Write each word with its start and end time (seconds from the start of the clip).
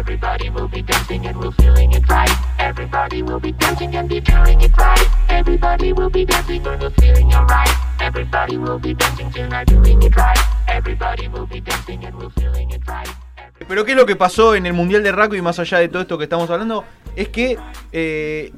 Everybody 0.00 0.48
will 0.48 0.66
be 0.66 0.80
dancing 0.80 1.26
and 1.26 1.36
we're 1.38 1.52
feeling 1.52 1.92
it 1.92 2.08
right. 2.08 2.30
Everybody 2.58 3.22
will 3.22 3.38
be 3.38 3.52
dancing 3.52 3.94
and 3.94 4.08
be 4.08 4.22
feeling 4.22 4.58
it 4.62 4.74
right. 4.78 5.06
Everybody 5.28 5.92
will 5.92 6.08
be 6.08 6.24
dancing 6.24 6.66
and 6.66 6.80
we're 6.80 6.90
feeling 6.92 7.30
alright. 7.34 7.68
Everybody 8.00 8.56
will 8.56 8.78
be 8.78 8.94
dancing 8.94 9.30
tonight, 9.30 9.66
doing 9.68 10.02
it 10.02 10.16
right. 10.16 10.38
Everybody 10.68 11.28
will 11.28 11.46
be 11.46 11.60
dancing 11.60 12.02
and 12.06 12.16
we're 12.16 12.30
feeling 12.30 12.70
it 12.70 12.80
right. 12.88 13.10
Pero 13.68 13.84
¿qué 13.84 13.90
es 13.90 13.96
lo 13.98 14.06
que 14.06 14.16
pasó 14.16 14.54
en 14.54 14.64
el 14.64 14.72
Mundial 14.72 15.02
de 15.02 15.12
Rugby, 15.12 15.42
más 15.42 15.58
allá 15.58 15.76
de 15.80 15.88
todo 15.88 16.00
esto 16.00 16.16
que 16.16 16.24
estamos 16.24 16.48
hablando? 16.48 16.82
Es 17.14 17.28
que 17.28 17.58
eh, 17.92 18.52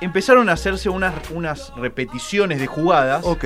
empezaron 0.00 0.48
a 0.48 0.52
hacerse 0.54 0.88
unas, 0.88 1.12
unas 1.28 1.74
repeticiones 1.76 2.58
de 2.58 2.66
jugadas, 2.66 3.22
Ok. 3.26 3.44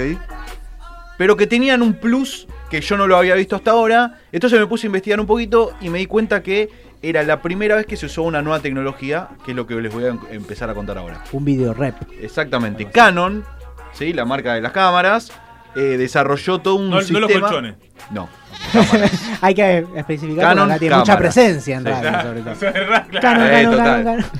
pero 1.18 1.36
que 1.36 1.48
tenían 1.48 1.82
un 1.82 1.94
plus 1.94 2.46
que 2.70 2.80
yo 2.80 2.96
no 2.96 3.08
lo 3.08 3.16
había 3.16 3.34
visto 3.34 3.56
hasta 3.56 3.72
ahora. 3.72 4.20
Entonces 4.30 4.60
me 4.60 4.68
puse 4.68 4.86
a 4.86 4.88
investigar 4.88 5.18
un 5.18 5.26
poquito 5.26 5.72
y 5.80 5.90
me 5.90 5.98
di 5.98 6.06
cuenta 6.06 6.40
que 6.44 6.93
era 7.08 7.22
la 7.22 7.40
primera 7.42 7.76
vez 7.76 7.86
que 7.86 7.96
se 7.96 8.06
usó 8.06 8.22
una 8.22 8.42
nueva 8.42 8.60
tecnología, 8.60 9.28
que 9.44 9.52
es 9.52 9.56
lo 9.56 9.66
que 9.66 9.74
les 9.76 9.92
voy 9.92 10.04
a 10.04 10.08
em- 10.08 10.20
empezar 10.30 10.68
a 10.70 10.74
contar 10.74 10.98
ahora. 10.98 11.22
Un 11.32 11.44
video 11.44 11.74
rep. 11.74 11.94
Exactamente. 12.20 12.86
Canon, 12.86 13.44
¿sí? 13.92 14.12
la 14.12 14.24
marca 14.24 14.54
de 14.54 14.60
las 14.60 14.72
cámaras, 14.72 15.32
eh, 15.76 15.80
desarrolló 15.98 16.60
todo 16.60 16.76
un 16.76 16.90
No, 16.90 16.96
no 16.96 17.02
sistema... 17.02 17.20
los 17.26 17.32
colchones. 17.40 17.74
No. 18.10 18.28
Hay 19.40 19.54
que 19.54 19.84
especificar 19.96 20.44
Canon, 20.50 20.70
acá 20.70 20.78
tiene 20.78 20.96
mucha 20.96 21.18
presencia 21.18 21.76
en 21.76 21.84
radio, 21.84 22.22
sobre 22.22 22.40
todo. 22.42 23.20
Canon, 23.20 23.46
Eh, 23.46 23.62
Canon. 23.62 23.76
Canon. 24.04 24.24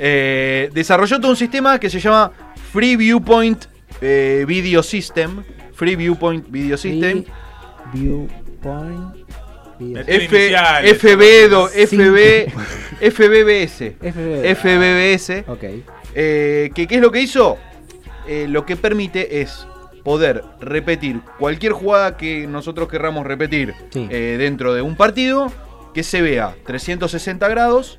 Eh, 0.00 0.70
desarrolló 0.72 1.18
todo 1.20 1.32
un 1.32 1.36
sistema 1.36 1.78
que 1.80 1.90
se 1.90 1.98
llama 1.98 2.30
Free 2.72 2.94
Viewpoint 2.94 3.64
eh, 4.00 4.44
Video 4.46 4.80
System. 4.82 5.42
Free 5.74 5.96
Viewpoint 5.96 6.48
Video 6.48 6.76
System. 6.76 7.24
Viewpoint. 7.92 9.27
F. 9.80 10.54
FB. 10.94 11.68
FB, 11.86 12.52
FBBS. 13.00 13.92
FB. 14.00 14.54
FBBS. 14.56 15.44
Ok. 15.48 15.64
Eh, 16.14 16.70
que, 16.74 16.86
¿Qué 16.86 16.96
es 16.96 17.00
lo 17.00 17.10
que 17.12 17.20
hizo? 17.20 17.58
Eh, 18.26 18.46
lo 18.48 18.64
que 18.66 18.76
permite 18.76 19.40
es 19.40 19.66
poder 20.04 20.42
repetir 20.60 21.20
cualquier 21.38 21.72
jugada 21.72 22.16
que 22.16 22.46
nosotros 22.46 22.88
querramos 22.88 23.26
repetir 23.26 23.74
Sí. 23.90 24.06
eh, 24.10 24.36
dentro 24.38 24.74
de 24.74 24.82
un 24.82 24.96
partido 24.96 25.52
que 25.94 26.02
se 26.02 26.22
vea 26.22 26.54
360 26.66 27.48
grados. 27.48 27.98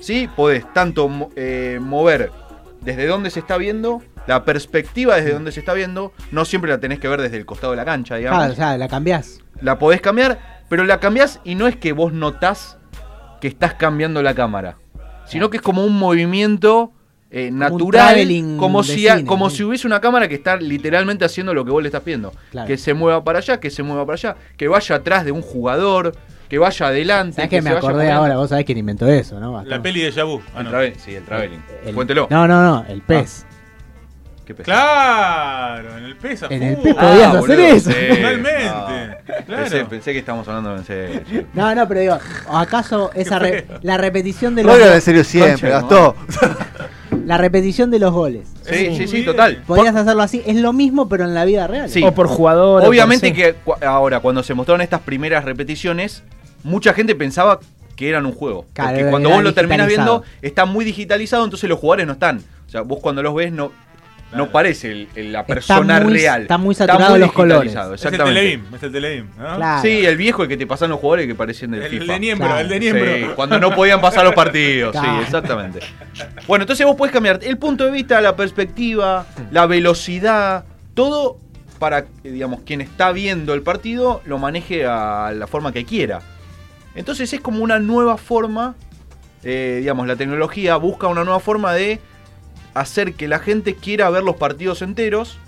¿sí? 0.00 0.28
Podés 0.34 0.70
tanto 0.72 1.08
mo- 1.08 1.30
eh, 1.36 1.78
mover 1.80 2.30
desde 2.82 3.06
donde 3.06 3.30
se 3.30 3.40
está 3.40 3.56
viendo, 3.56 4.02
la 4.26 4.44
perspectiva 4.44 5.16
desde 5.16 5.32
donde 5.32 5.50
se 5.52 5.60
está 5.60 5.72
viendo, 5.74 6.12
no 6.30 6.44
siempre 6.44 6.70
la 6.70 6.78
tenés 6.78 7.00
que 7.00 7.08
ver 7.08 7.20
desde 7.20 7.36
el 7.38 7.46
costado 7.46 7.72
de 7.72 7.78
la 7.78 7.84
cancha, 7.84 8.16
digamos. 8.16 8.38
Claro, 8.38 8.52
o 8.52 8.56
sea, 8.56 8.76
la 8.78 8.88
cambiás. 8.88 9.40
La 9.60 9.78
podés 9.78 10.00
cambiar, 10.00 10.55
pero 10.68 10.84
la 10.84 11.00
cambiás 11.00 11.40
y 11.44 11.54
no 11.54 11.66
es 11.66 11.76
que 11.76 11.92
vos 11.92 12.12
notás 12.12 12.78
que 13.40 13.48
estás 13.48 13.74
cambiando 13.74 14.22
la 14.22 14.34
cámara, 14.34 14.76
sino 15.26 15.50
que 15.50 15.58
es 15.58 15.62
como 15.62 15.84
un 15.84 15.98
movimiento 15.98 16.92
eh, 17.30 17.50
natural, 17.50 18.06
traveling 18.14 18.56
como, 18.56 18.82
de 18.82 18.88
si, 18.94 19.08
a- 19.08 19.16
cine, 19.16 19.28
como 19.28 19.50
sí. 19.50 19.56
si 19.58 19.64
hubiese 19.64 19.86
una 19.86 20.00
cámara 20.00 20.28
que 20.28 20.36
está 20.36 20.56
literalmente 20.56 21.24
haciendo 21.24 21.52
lo 21.54 21.64
que 21.64 21.70
vos 21.70 21.82
le 21.82 21.88
estás 21.88 22.02
pidiendo. 22.02 22.32
Claro. 22.50 22.66
Que 22.68 22.76
se 22.78 22.94
mueva 22.94 23.22
para 23.24 23.40
allá, 23.40 23.58
que 23.58 23.70
se 23.70 23.82
mueva 23.82 24.06
para 24.06 24.14
allá, 24.14 24.36
que 24.56 24.68
vaya 24.68 24.94
atrás 24.96 25.24
de 25.24 25.32
un 25.32 25.42
jugador, 25.42 26.12
que 26.48 26.58
vaya 26.58 26.86
adelante. 26.86 27.34
¿Sabes 27.36 27.50
que 27.50 27.56
me 27.62 27.70
se 27.70 27.74
vaya 27.74 27.88
acordé 27.88 28.10
ahora? 28.12 28.36
Vos 28.36 28.50
sabés 28.50 28.64
quién 28.64 28.78
inventó 28.78 29.08
eso, 29.08 29.40
¿no? 29.40 29.62
La 29.64 29.82
peli 29.82 30.02
de 30.02 30.12
Yabu. 30.12 30.40
Ah, 30.54 30.62
no. 30.62 30.70
sí, 30.98 31.14
el 31.16 31.24
traveling. 31.24 31.62
El- 31.84 31.94
Cuéntelo. 31.94 32.28
No, 32.30 32.46
no, 32.46 32.62
no, 32.62 32.84
el 32.88 33.02
pez. 33.02 33.44
Qué. 34.46 34.54
Claro, 34.54 35.98
en 35.98 36.04
el 36.04 36.16
PES. 36.16 36.42
En 36.50 36.62
el. 36.62 36.76
PES 36.76 36.94
podías 36.94 37.18
Ah, 37.18 37.28
hacer 37.30 37.40
boludo, 37.40 37.58
eso. 37.66 37.90
sí. 37.90 37.96
Totalmente, 38.08 38.64
No. 38.64 38.86
claro. 39.46 39.62
Pensé, 39.62 39.84
pensé 39.84 40.12
que 40.12 40.18
estábamos 40.20 40.48
hablando 40.48 40.76
en 40.76 40.84
serio. 40.84 41.20
No, 41.52 41.74
no, 41.74 41.88
pero 41.88 42.00
digo, 42.00 42.18
¿acaso 42.50 43.10
esa 43.14 43.38
re- 43.38 43.66
la 43.82 43.96
repetición 43.98 44.54
de 44.54 44.62
No 44.64 44.76
los 44.76 44.88
en 44.94 45.00
serio 45.00 45.24
siempre, 45.24 45.68
Gastón. 45.70 46.14
la 47.24 47.38
repetición 47.38 47.90
de 47.90 47.98
los 47.98 48.12
goles? 48.12 48.48
Sí, 48.62 48.96
sí, 48.96 49.08
sí, 49.08 49.24
total. 49.24 49.62
Podías 49.66 49.94
hacerlo 49.96 50.22
así, 50.22 50.42
es 50.46 50.56
lo 50.56 50.72
mismo 50.72 51.08
pero 51.08 51.24
en 51.24 51.34
la 51.34 51.44
vida 51.44 51.66
real. 51.66 51.88
Sí. 51.90 52.02
O 52.04 52.12
por 52.12 52.26
jugador. 52.28 52.80
por- 52.82 52.88
Obviamente 52.90 53.32
que 53.32 53.54
cu- 53.54 53.74
ahora, 53.84 54.20
cuando 54.20 54.42
se 54.42 54.54
mostraron 54.54 54.80
estas 54.80 55.00
primeras 55.00 55.44
repeticiones, 55.44 56.22
mucha 56.62 56.94
gente 56.94 57.14
pensaba 57.14 57.60
que 57.96 58.08
eran 58.08 58.26
un 58.26 58.32
juego. 58.32 58.66
Claro, 58.74 58.90
porque 58.96 59.10
cuando 59.10 59.30
vos 59.30 59.42
lo 59.42 59.54
terminás 59.54 59.86
digitalizado. 59.88 60.20
viendo, 60.20 60.36
está 60.46 60.66
muy 60.66 60.84
digitalizado, 60.84 61.44
entonces 61.44 61.68
los 61.68 61.78
jugadores 61.78 62.06
no 62.06 62.12
están. 62.12 62.42
O 62.66 62.70
sea, 62.70 62.82
vos 62.82 62.98
cuando 63.00 63.22
los 63.22 63.34
ves 63.34 63.52
no, 63.52 63.72
no 64.32 64.50
parece 64.50 64.90
el- 64.90 65.08
el- 65.14 65.32
la 65.32 65.46
persona 65.46 66.00
muy- 66.00 66.12
real. 66.14 66.42
está 66.42 66.58
muy 66.58 66.74
saturado 66.74 67.16
los 67.16 67.32
colores. 67.32 67.72
Es 67.72 67.76
el 67.86 67.92
Exactamente. 67.94 68.54
Es 68.76 68.82
el. 68.82 69.24
Claro. 69.36 69.82
Sí, 69.82 70.04
el 70.04 70.16
viejo 70.16 70.42
el 70.42 70.48
que 70.48 70.56
te 70.56 70.66
pasan 70.66 70.90
los 70.90 70.98
jugadores 71.00 71.26
que 71.26 71.34
parecían 71.34 71.70
del 71.70 71.82
El, 71.82 71.90
FIFA. 71.90 72.12
de 72.12 72.20
Niembro, 72.20 72.46
Claro. 72.48 72.60
el 72.60 72.68
de 72.68 72.80
Niembro. 72.80 73.14
Sí, 73.16 73.26
cuando 73.36 73.58
no 73.60 73.74
podían 73.74 74.00
pasar 74.00 74.24
los 74.24 74.34
partidos, 74.34 74.94
sí, 74.94 75.06
exactamente. 75.22 75.80
Bueno, 76.46 76.64
entonces 76.64 76.84
vos 76.86 76.96
podés 76.96 77.12
cambiar 77.12 77.40
el 77.42 77.56
punto 77.56 77.84
de 77.84 77.90
vista, 77.92 78.20
la 78.20 78.36
perspectiva, 78.36 79.26
la 79.50 79.66
velocidad, 79.66 80.64
todo 80.94 81.38
para 81.78 82.06
que, 82.06 82.30
digamos, 82.30 82.60
quien 82.66 82.80
está 82.80 83.12
viendo 83.12 83.52
el 83.54 83.62
partido 83.62 84.22
lo 84.24 84.38
maneje 84.38 84.86
a 84.86 85.30
la 85.34 85.46
forma 85.46 85.72
que 85.72 85.84
quiera. 85.84 86.20
Entonces 86.94 87.32
es 87.32 87.40
como 87.40 87.62
una 87.62 87.78
nueva 87.78 88.16
forma, 88.16 88.74
eh, 89.44 89.76
digamos, 89.80 90.06
la 90.06 90.16
tecnología 90.16 90.76
busca 90.76 91.06
una 91.06 91.22
nueva 91.24 91.40
forma 91.40 91.74
de 91.74 92.00
hacer 92.80 93.14
que 93.14 93.28
la 93.28 93.38
gente 93.38 93.74
quiera 93.74 94.08
ver 94.10 94.22
los 94.22 94.36
partidos 94.36 94.82
enteros 94.82 95.38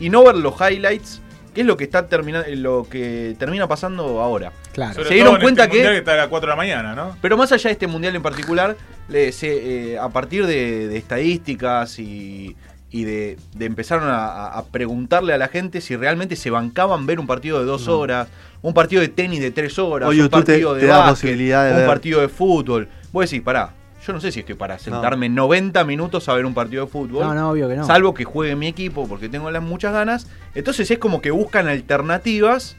y 0.00 0.08
no 0.10 0.24
ver 0.24 0.36
los 0.36 0.54
highlights, 0.60 1.20
que 1.54 1.60
es 1.62 1.66
lo 1.66 1.76
que 1.76 1.84
está 1.84 2.06
terminando, 2.08 2.46
lo 2.56 2.86
que 2.88 3.36
termina 3.38 3.66
pasando 3.68 4.20
ahora. 4.20 4.52
Claro. 4.72 4.94
Sobre 4.94 5.08
Se 5.08 5.14
dieron 5.14 5.32
todo 5.32 5.36
en 5.36 5.42
cuenta 5.42 5.62
este 5.64 5.72
que- 5.72 5.78
mundial 5.82 5.96
está 5.96 6.12
a 6.14 6.16
las 6.16 6.28
4 6.28 6.46
de 6.46 6.50
la 6.52 6.56
mañana, 6.56 6.94
¿no? 6.94 7.16
Pero 7.20 7.36
más 7.36 7.52
allá 7.52 7.68
de 7.68 7.72
este 7.72 7.86
mundial 7.86 8.16
en 8.16 8.22
particular, 8.22 8.76
le- 9.08 9.32
se, 9.32 9.92
eh, 9.92 9.98
a 9.98 10.08
partir 10.08 10.46
de, 10.46 10.88
de 10.88 10.96
estadísticas 10.96 11.98
y, 11.98 12.56
y 12.90 13.04
de, 13.04 13.36
de 13.54 13.64
empezaron 13.66 14.08
a, 14.10 14.62
preguntarle 14.72 15.34
a 15.34 15.38
la 15.38 15.48
gente 15.48 15.80
si 15.82 15.94
realmente 15.96 16.36
se 16.36 16.48
bancaban 16.50 17.04
ver 17.06 17.20
un 17.20 17.26
partido 17.26 17.58
de 17.58 17.66
dos 17.66 17.86
horas, 17.88 18.28
un 18.62 18.72
partido 18.72 19.02
de 19.02 19.08
tenis 19.08 19.40
de 19.40 19.50
tres 19.50 19.78
horas, 19.78 20.08
un 20.08 20.16
te- 20.16 20.28
partido 20.30 20.74
de 20.74 20.80
te 20.82 20.86
básquet, 20.86 21.10
posibilidad 21.10 21.64
de 21.66 21.70
un 21.72 21.76
ver. 21.78 21.86
partido 21.86 22.20
de 22.20 22.28
fútbol. 22.28 22.88
Vos 23.12 23.28
decís, 23.30 23.42
pará, 23.42 23.74
yo 24.06 24.12
no 24.12 24.20
sé 24.20 24.32
si 24.32 24.40
estoy 24.40 24.54
para 24.56 24.78
sentarme 24.78 25.28
90 25.28 25.84
minutos 25.84 26.28
a 26.28 26.34
ver 26.34 26.44
un 26.44 26.54
partido 26.54 26.84
de 26.86 26.90
fútbol. 26.90 27.24
No, 27.24 27.34
no, 27.34 27.50
obvio 27.50 27.68
que 27.68 27.76
no. 27.76 27.86
Salvo 27.86 28.14
que 28.14 28.24
juegue 28.24 28.56
mi 28.56 28.66
equipo 28.66 29.06
porque 29.06 29.28
tengo 29.28 29.50
las 29.50 29.62
muchas 29.62 29.92
ganas. 29.92 30.26
Entonces 30.54 30.90
es 30.90 30.98
como 30.98 31.20
que 31.20 31.30
buscan 31.30 31.68
alternativas 31.68 32.76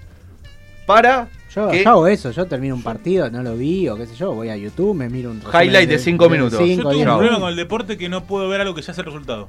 para 0.85 1.29
Yo, 1.55 1.69
que 1.69 1.83
yo 1.83 1.89
hago 1.89 2.07
eso, 2.07 2.31
yo 2.31 2.45
termino 2.45 2.75
un 2.75 2.83
partido, 2.83 3.29
no 3.29 3.41
lo 3.41 3.55
vi 3.55 3.87
o 3.87 3.95
qué 3.95 4.05
sé 4.05 4.15
yo, 4.15 4.33
voy 4.33 4.49
a 4.49 4.57
YouTube, 4.57 4.93
me 4.95 5.09
miro 5.09 5.31
un 5.31 5.41
Highlight 5.41 5.87
de 5.89 5.97
cinco 5.99 6.29
minutos. 6.29 6.59
Yo 6.59 6.65
cinco, 6.65 6.91
diez 6.91 7.07
un 7.07 7.13
problema 7.15 7.39
con 7.39 7.49
el 7.49 7.55
deporte 7.55 7.97
que 7.97 8.09
no 8.09 8.25
puedo 8.25 8.49
ver 8.49 8.59
algo 8.61 8.75
que 8.75 8.81
ya 8.81 8.91
hace 8.91 9.01
el 9.01 9.05
resultado. 9.05 9.47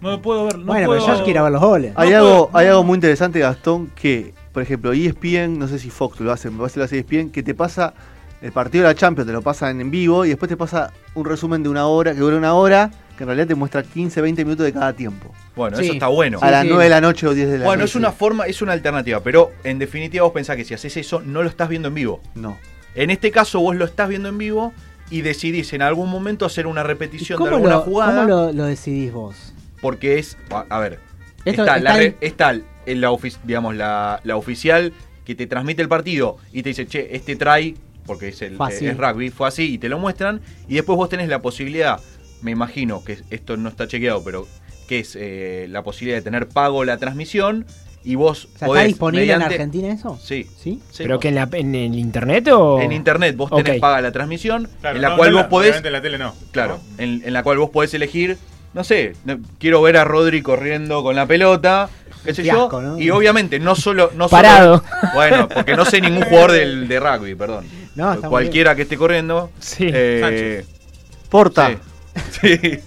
No 0.00 0.12
me 0.12 0.18
puedo 0.18 0.44
ver. 0.44 0.58
No 0.58 0.64
bueno, 0.66 0.86
puedo... 0.86 1.04
pero 1.04 1.18
yo 1.18 1.24
quiero 1.24 1.42
ver 1.42 1.52
los 1.52 1.60
goles. 1.60 1.92
Hay, 1.96 2.10
No 2.10 2.16
algo, 2.16 2.46
puedo- 2.46 2.58
hay 2.58 2.66
algo 2.68 2.84
muy 2.84 2.94
interesante, 2.94 3.40
Gastón, 3.40 3.88
que, 3.94 4.32
por 4.52 4.62
ejemplo, 4.62 4.92
ESPN, 4.92 5.58
no 5.58 5.66
sé 5.68 5.78
si 5.78 5.90
Fox 5.90 6.20
lo 6.20 6.32
hace, 6.32 6.50
me 6.50 6.58
parece 6.58 6.74
que 6.74 6.78
lo 6.78 6.84
hace 6.84 6.98
ESPN, 7.00 7.30
que 7.30 7.42
te 7.42 7.54
pasa 7.54 7.94
el 8.40 8.52
partido 8.52 8.84
de 8.84 8.90
la 8.90 8.94
Champions, 8.94 9.26
te 9.26 9.32
lo 9.32 9.42
pasan 9.42 9.80
en 9.80 9.90
vivo 9.90 10.24
y 10.24 10.28
después 10.28 10.48
te 10.48 10.56
pasa 10.56 10.92
un 11.14 11.24
resumen 11.24 11.62
de 11.62 11.68
una 11.68 11.86
hora, 11.86 12.12
que 12.14 12.20
dura 12.20 12.36
una 12.36 12.54
hora, 12.54 12.90
que 13.16 13.24
en 13.24 13.28
realidad 13.28 13.48
te 13.48 13.54
muestra 13.56 13.82
15, 13.82 14.20
20 14.20 14.44
minutos 14.44 14.64
de 14.64 14.72
cada 14.72 14.92
tiempo. 14.92 15.34
Bueno, 15.56 15.76
Sí. 15.76 15.84
eso 15.84 15.92
está 15.94 16.06
bueno. 16.06 16.38
a 16.40 16.50
las 16.50 16.62
sí. 16.62 16.68
9 16.68 16.84
de 16.84 16.90
la 16.90 17.00
noche 17.00 17.26
o 17.26 17.34
10 17.34 17.48
de 17.50 17.58
la 17.58 17.64
Bueno, 17.64 17.80
noche. 17.82 17.90
es 17.90 17.96
una 17.96 18.12
forma, 18.12 18.44
es 18.46 18.62
una 18.62 18.72
alternativa, 18.72 19.20
pero 19.22 19.50
en 19.64 19.78
definitiva 19.80 20.22
vos 20.24 20.32
pensás 20.32 20.56
que 20.56 20.64
si 20.64 20.74
haces 20.74 20.96
eso 20.96 21.20
no 21.20 21.42
lo 21.42 21.48
estás 21.48 21.68
viendo 21.68 21.88
en 21.88 21.94
vivo. 21.94 22.20
No. 22.36 22.56
En 22.94 23.10
este 23.10 23.30
caso 23.30 23.60
vos 23.60 23.74
lo 23.76 23.84
estás 23.84 24.08
viendo 24.08 24.28
en 24.28 24.38
vivo 24.38 24.72
y 25.10 25.22
decidís 25.22 25.72
en 25.72 25.82
algún 25.82 26.08
momento 26.10 26.44
hacer 26.46 26.66
una 26.66 26.82
¿Y 26.82 26.84
repetición 26.84 27.38
de 27.38 27.44
¿Cómo, 27.44 27.56
alguna 27.56 27.74
lo, 27.76 27.80
jugada 27.80 28.22
cómo 28.22 28.28
lo, 28.28 28.52
lo 28.52 28.64
decidís 28.66 29.12
vos? 29.12 29.52
porque 29.80 30.18
es, 30.18 30.36
a, 30.50 30.64
a 30.68 30.78
ver, 30.80 31.00
Esto 31.44 31.62
está, 31.62 31.78
la 31.78 31.90
está 31.90 31.96
re- 31.96 32.04
en- 32.06 32.16
está 32.20 32.52
la, 32.52 33.16
digamos, 33.44 33.74
la, 33.74 34.20
la 34.24 34.36
oficial 34.36 34.92
que 35.24 35.34
te 35.34 35.46
transmite 35.46 35.82
el 35.82 35.88
partido 35.88 36.36
y 36.52 36.62
te 36.62 36.70
dice, 36.70 36.86
che, 36.86 37.14
este 37.14 37.36
try, 37.36 37.76
porque 38.08 38.28
es, 38.30 38.42
el, 38.42 38.58
es 38.80 38.96
rugby, 38.96 39.30
fue 39.30 39.46
así, 39.46 39.74
y 39.74 39.78
te 39.78 39.88
lo 39.88 40.00
muestran, 40.00 40.40
y 40.66 40.74
después 40.74 40.96
vos 40.96 41.08
tenés 41.08 41.28
la 41.28 41.40
posibilidad, 41.40 42.00
me 42.42 42.50
imagino 42.50 43.04
que 43.04 43.18
esto 43.30 43.56
no 43.56 43.68
está 43.68 43.86
chequeado, 43.86 44.24
pero 44.24 44.48
que 44.88 44.98
es 45.00 45.16
eh, 45.20 45.66
la 45.70 45.82
posibilidad 45.84 46.18
de 46.18 46.22
tener 46.22 46.48
pago 46.48 46.84
la 46.84 46.96
transmisión 46.96 47.64
y 48.04 48.14
vos 48.14 48.44
O 48.44 48.48
sea, 48.48 48.50
¿está 48.54 48.66
podés, 48.66 48.86
disponible 48.86 49.32
en 49.32 49.42
Argentina 49.42 49.92
eso? 49.92 50.18
Sí, 50.22 50.48
¿Sí? 50.56 50.80
sí. 50.90 51.02
¿Pero 51.02 51.20
que 51.20 51.28
en, 51.28 51.34
la, 51.34 51.48
en 51.52 51.74
el 51.74 51.94
internet 51.98 52.48
o...? 52.48 52.80
En 52.80 52.92
internet 52.92 53.36
vos 53.36 53.50
tenés 53.50 53.74
Ok. 53.74 53.80
paga 53.80 54.00
la 54.00 54.10
transmisión, 54.12 54.68
Claro, 54.80 54.96
en 54.96 55.02
la 55.02 55.10
no, 55.10 55.16
cual 55.18 55.30
no 55.32 55.36
vos 55.38 55.46
podés, 55.48 55.84
en 55.84 55.92
la 55.92 56.00
tele 56.00 56.16
no. 56.18 56.34
claro, 56.52 56.80
¿no? 56.96 57.02
en, 57.04 57.22
en 57.24 57.32
la 57.32 57.42
cual 57.42 57.58
vos 57.58 57.70
podés 57.70 57.92
elegir 57.94 58.38
no 58.74 58.84
sé, 58.84 59.14
no- 59.24 59.38
quiero 59.58 59.80
ver 59.82 59.96
a 59.96 60.04
Rodri 60.04 60.42
corriendo 60.42 61.02
con 61.02 61.16
la 61.16 61.26
pelota, 61.26 61.88
qué 62.24 62.34
sé 62.34 62.42
Fiasco, 62.42 62.80
yo. 62.80 62.82
¿no? 62.82 63.00
Y 63.00 63.10
obviamente 63.10 63.58
no 63.58 63.74
solo... 63.74 64.10
No 64.14 64.28
Parado. 64.28 64.78
solo- 64.78 65.12
bueno, 65.14 65.48
porque 65.48 65.74
no 65.74 65.84
sé 65.86 66.00
ningún 66.02 66.22
jugador 66.24 66.52
del, 66.52 66.86
de 66.86 67.00
rugby, 67.00 67.34
perdón. 67.34 67.64
No, 67.98 68.20
Cualquiera 68.30 68.74
que 68.74 68.82
esté 68.82 68.96
corriendo. 68.96 69.50
Sí. 69.58 69.88
eh, 69.92 70.64
Porta. 71.28 71.70
Sí. 71.70 71.78
Sí. 72.40 72.80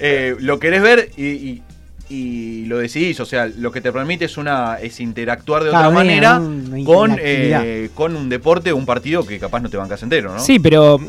Eh, 0.00 0.36
lo 0.40 0.58
querés 0.58 0.82
ver 0.82 1.10
y, 1.16 1.24
y- 1.26 1.62
y 2.10 2.64
lo 2.66 2.78
decidís. 2.78 3.20
O 3.20 3.26
sea, 3.26 3.46
lo 3.46 3.70
que 3.72 3.80
te 3.80 3.92
permite 3.92 4.24
es 4.26 4.36
una 4.38 4.76
es 4.80 4.98
interactuar 5.00 5.62
de 5.62 5.68
otra 5.70 5.90
manera 5.90 6.40
con, 6.86 7.16
eh, 7.20 7.90
con 7.94 8.16
un 8.16 8.28
deporte 8.28 8.72
o 8.72 8.76
un 8.76 8.86
partido 8.86 9.26
que 9.26 9.38
capaz 9.38 9.60
no 9.60 9.68
te 9.68 9.76
bancas 9.76 10.02
entero, 10.02 10.32
¿no? 10.32 10.38
Sí, 10.40 10.58
pero 10.58 11.00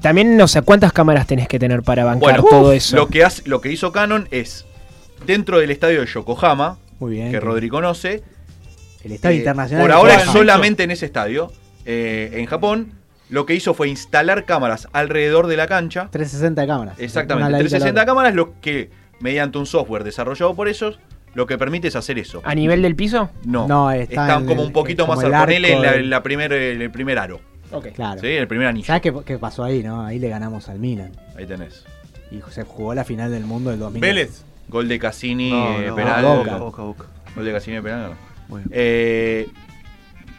también, 0.00 0.36
no 0.36 0.48
sé, 0.48 0.62
¿cuántas 0.62 0.92
cámaras 0.92 1.26
tenés 1.26 1.48
que 1.48 1.58
tener 1.58 1.82
para 1.82 2.04
bancar 2.04 2.40
Bueno, 2.40 2.44
todo 2.48 2.72
eso? 2.72 2.96
Lo 2.96 3.08
que, 3.08 3.24
hace- 3.24 3.42
lo 3.46 3.60
que 3.60 3.70
hizo 3.72 3.92
Canon 3.92 4.28
es 4.30 4.64
dentro 5.26 5.58
del 5.58 5.70
estadio 5.70 6.00
de 6.00 6.06
Yokohama, 6.06 6.78
Muy 7.00 7.12
bien. 7.12 7.30
que 7.30 7.40
Rodri 7.40 7.68
conoce. 7.68 8.22
El 9.04 9.12
Estadio 9.12 9.36
Internacional. 9.38 9.84
Por 9.84 9.92
ahora 9.92 10.14
es 10.16 10.24
solamente 10.24 10.82
en 10.84 10.90
ese 10.90 11.06
estadio. 11.06 11.52
Eh, 11.86 12.30
en 12.34 12.46
Japón, 12.46 12.92
lo 13.30 13.46
que 13.46 13.54
hizo 13.54 13.72
fue 13.74 13.88
instalar 13.88 14.44
cámaras 14.44 14.88
alrededor 14.92 15.46
de 15.46 15.56
la 15.56 15.66
cancha. 15.66 16.08
360 16.10 16.60
de 16.60 16.66
cámaras. 16.66 16.98
Exactamente, 16.98 17.38
Una 17.38 17.46
al 17.46 17.52
ladito 17.52 17.70
de 17.74 17.78
la 17.78 17.84
360 17.86 18.00
otra. 18.02 18.06
cámaras, 18.12 18.34
lo 18.34 18.60
que 18.60 18.90
mediante 19.20 19.56
un 19.58 19.66
software 19.66 20.04
desarrollado 20.04 20.54
por 20.54 20.68
ellos, 20.68 20.98
lo 21.34 21.46
que 21.46 21.56
permite 21.58 21.88
es 21.88 21.96
hacer 21.96 22.18
eso. 22.18 22.40
¿A 22.44 22.54
nivel 22.54 22.82
del 22.82 22.94
piso? 22.96 23.30
No, 23.44 23.66
No, 23.68 23.90
está 23.90 24.26
están 24.26 24.46
como 24.46 24.62
un 24.62 24.72
poquito 24.72 25.04
como 25.06 25.16
más 25.16 25.24
el 25.24 25.34
a 25.34 25.40
ponerle 25.40 25.68
en 25.68 25.74
arco 25.74 25.84
la, 25.86 25.92
del- 25.92 26.00
en 26.04 26.10
la 26.10 26.22
primer, 26.22 26.52
en 26.52 26.82
el 26.82 26.90
primer 26.90 27.18
aro. 27.18 27.40
Ok. 27.72 27.88
Claro. 27.94 28.20
¿sí? 28.20 28.28
En 28.28 28.38
el 28.42 28.48
primer 28.48 28.66
anillo. 28.68 28.86
¿Sabes 28.86 29.02
qué, 29.02 29.12
qué 29.24 29.38
pasó 29.38 29.64
ahí, 29.64 29.82
no? 29.82 30.02
Ahí 30.04 30.18
le 30.18 30.28
ganamos 30.28 30.68
al 30.68 30.78
Milan. 30.78 31.10
Ahí 31.36 31.46
tenés. 31.46 31.84
Y 32.30 32.40
se 32.50 32.62
jugó 32.62 32.94
la 32.94 33.04
final 33.04 33.30
del 33.30 33.44
mundo 33.44 33.70
del 33.70 33.78
2000. 33.80 34.00
Vélez. 34.00 34.44
Gol 34.68 34.88
de 34.88 34.98
Cassini, 34.98 35.50
No, 35.50 35.80
eh, 35.80 35.86
no, 35.88 35.94
penal. 35.94 36.24
Boca. 36.24 36.56
Boca, 36.58 36.82
Boca. 36.82 37.04
Gol 37.34 37.44
de 37.44 37.52
Cassini, 37.52 37.80
penal. 37.80 38.10
no. 38.10 38.16
Muy 38.48 38.60
bien. 38.62 38.70
Eh, 38.72 39.48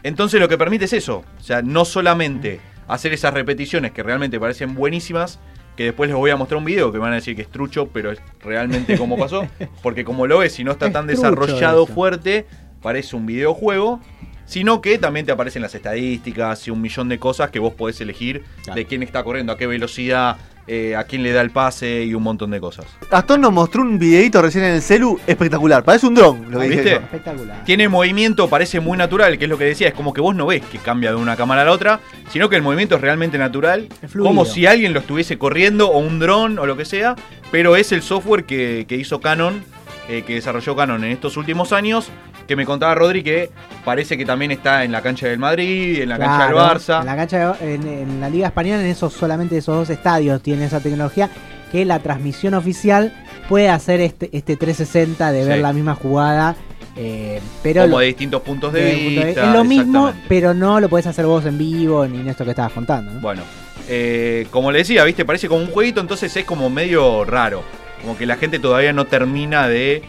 entonces 0.02 0.40
lo 0.40 0.48
que 0.48 0.58
permite 0.58 0.84
es 0.86 0.92
eso. 0.92 1.24
O 1.38 1.42
sea, 1.42 1.62
no 1.62 1.84
solamente 1.84 2.60
hacer 2.86 3.12
esas 3.12 3.34
repeticiones 3.34 3.92
que 3.92 4.02
realmente 4.02 4.38
parecen 4.40 4.74
buenísimas, 4.74 5.38
que 5.76 5.84
después 5.84 6.08
les 6.08 6.16
voy 6.16 6.30
a 6.30 6.36
mostrar 6.36 6.58
un 6.58 6.64
video 6.64 6.90
que 6.90 6.98
me 6.98 7.02
van 7.04 7.12
a 7.12 7.16
decir 7.16 7.36
que 7.36 7.42
es 7.42 7.48
trucho, 7.50 7.88
pero 7.92 8.10
es 8.10 8.18
realmente 8.40 8.98
como 8.98 9.16
pasó. 9.16 9.46
Porque 9.82 10.04
como 10.04 10.26
lo 10.26 10.38
ves, 10.38 10.52
si 10.54 10.64
no 10.64 10.72
está 10.72 10.86
Es 10.86 10.92
tan 10.92 11.06
desarrollado 11.06 11.84
eso. 11.84 11.94
fuerte, 11.94 12.46
parece 12.82 13.14
un 13.16 13.26
videojuego. 13.26 14.00
Sino 14.44 14.80
que 14.80 14.96
también 14.98 15.26
te 15.26 15.32
aparecen 15.32 15.60
las 15.60 15.74
estadísticas 15.74 16.66
y 16.66 16.70
un 16.70 16.80
millón 16.80 17.10
de 17.10 17.18
cosas 17.18 17.50
que 17.50 17.58
vos 17.58 17.74
podés 17.74 18.00
elegir 18.00 18.42
Claro. 18.64 18.78
de 18.78 18.86
quién 18.86 19.02
está 19.02 19.22
corriendo, 19.22 19.52
a 19.52 19.58
qué 19.58 19.66
velocidad, 19.66 20.38
eh, 20.68 20.94
a 20.94 21.04
quién 21.04 21.22
le 21.22 21.32
da 21.32 21.40
el 21.40 21.50
pase 21.50 22.04
y 22.04 22.14
un 22.14 22.22
montón 22.22 22.50
de 22.50 22.60
cosas. 22.60 22.84
Gastón 23.10 23.40
nos 23.40 23.52
mostró 23.52 23.82
un 23.82 23.98
videito 23.98 24.42
recién 24.42 24.64
en 24.64 24.74
el 24.74 24.82
celu 24.82 25.18
espectacular. 25.26 25.82
Parece 25.82 26.06
un 26.06 26.14
dron 26.14 26.50
lo 26.50 26.60
que 26.60 26.68
¿Viste? 26.68 26.92
Espectacular. 26.96 27.64
Tiene 27.64 27.88
movimiento, 27.88 28.48
parece 28.48 28.78
muy 28.78 28.98
natural, 28.98 29.38
que 29.38 29.44
es 29.44 29.50
lo 29.50 29.56
que 29.56 29.64
decía, 29.64 29.88
es 29.88 29.94
como 29.94 30.12
que 30.12 30.20
vos 30.20 30.34
no 30.36 30.46
ves 30.46 30.62
que 30.66 30.78
cambia 30.78 31.10
de 31.10 31.16
una 31.16 31.36
cámara 31.36 31.62
a 31.62 31.64
la 31.64 31.72
otra, 31.72 32.00
sino 32.30 32.50
que 32.50 32.56
el 32.56 32.62
movimiento 32.62 32.96
es 32.96 33.00
realmente 33.00 33.38
natural, 33.38 33.88
Es 34.02 34.12
como 34.12 34.44
si 34.44 34.66
alguien 34.66 34.92
lo 34.92 35.00
estuviese 35.00 35.38
corriendo 35.38 35.90
o 35.90 35.98
un 35.98 36.18
dron 36.18 36.58
o 36.58 36.66
lo 36.66 36.76
que 36.76 36.84
sea, 36.84 37.16
pero 37.50 37.74
es 37.76 37.90
el 37.92 38.02
software 38.02 38.44
que, 38.44 38.84
que 38.86 38.96
hizo 38.96 39.20
Canon, 39.20 39.64
eh, 40.08 40.22
que 40.26 40.34
desarrolló 40.34 40.76
Canon 40.76 41.04
en 41.04 41.12
estos 41.12 41.36
últimos 41.36 41.72
años, 41.72 42.10
que 42.48 42.56
me 42.56 42.64
contaba 42.64 42.94
Rodri 42.96 43.22
que 43.22 43.50
parece 43.84 44.16
que 44.18 44.24
también 44.24 44.50
está 44.50 44.82
en 44.82 44.90
la 44.90 45.02
cancha 45.02 45.28
del 45.28 45.38
Madrid, 45.38 46.00
en 46.00 46.08
la 46.08 46.18
cancha 46.18 46.46
del 46.46 46.56
Barça. 46.56 47.00
En 47.00 47.06
la, 47.06 47.14
cancha 47.16 47.52
de- 47.52 47.74
en, 47.74 47.86
en 47.86 48.20
la 48.20 48.28
Liga 48.30 48.48
Española, 48.48 48.80
en 48.80 48.86
esos 48.86 49.12
solamente 49.12 49.56
esos 49.58 49.76
dos 49.76 49.90
estadios 49.90 50.42
tiene 50.42 50.64
esa 50.64 50.80
tecnología 50.80 51.30
que 51.70 51.84
la 51.84 51.98
transmisión 52.00 52.54
oficial 52.54 53.12
puede 53.48 53.68
hacer 53.68 54.00
este, 54.00 54.30
este 54.32 54.56
360 54.56 55.30
de 55.30 55.44
ver 55.44 55.58
la 55.60 55.72
misma 55.72 55.94
jugada. 55.94 56.56
eh, 56.96 57.40
pero 57.62 57.82
como 57.82 57.96
lo- 57.96 58.00
de 58.00 58.06
distintos 58.06 58.42
puntos 58.42 58.72
de 58.72 58.80
punto 59.04 59.20
de- 59.20 59.26
vista. 59.26 59.46
es 59.48 59.52
lo 59.54 59.62
mismo, 59.64 60.12
pero 60.28 60.54
no 60.54 60.80
lo 60.80 60.88
puedes 60.88 61.06
hacer 61.06 61.26
vos 61.26 61.44
en 61.46 61.56
vivo 61.58 62.06
ni 62.08 62.18
en 62.20 62.28
esto 62.28 62.44
que 62.44 62.50
estabas 62.50 62.72
contando. 62.72 63.12
¿no? 63.12 63.20
Bueno, 63.20 63.42
eh, 63.88 64.46
como 64.50 64.72
le 64.72 64.78
decía, 64.78 65.04
viste, 65.04 65.24
parece 65.24 65.46
como 65.48 65.60
un 65.60 65.70
jueguito, 65.70 66.00
entonces 66.00 66.34
es 66.36 66.44
como 66.44 66.70
medio 66.70 67.24
raro. 67.24 67.62
Como 68.00 68.16
que 68.16 68.26
la 68.26 68.36
gente 68.36 68.58
todavía 68.58 68.92
no 68.92 69.04
termina 69.06 69.68
de. 69.68 70.02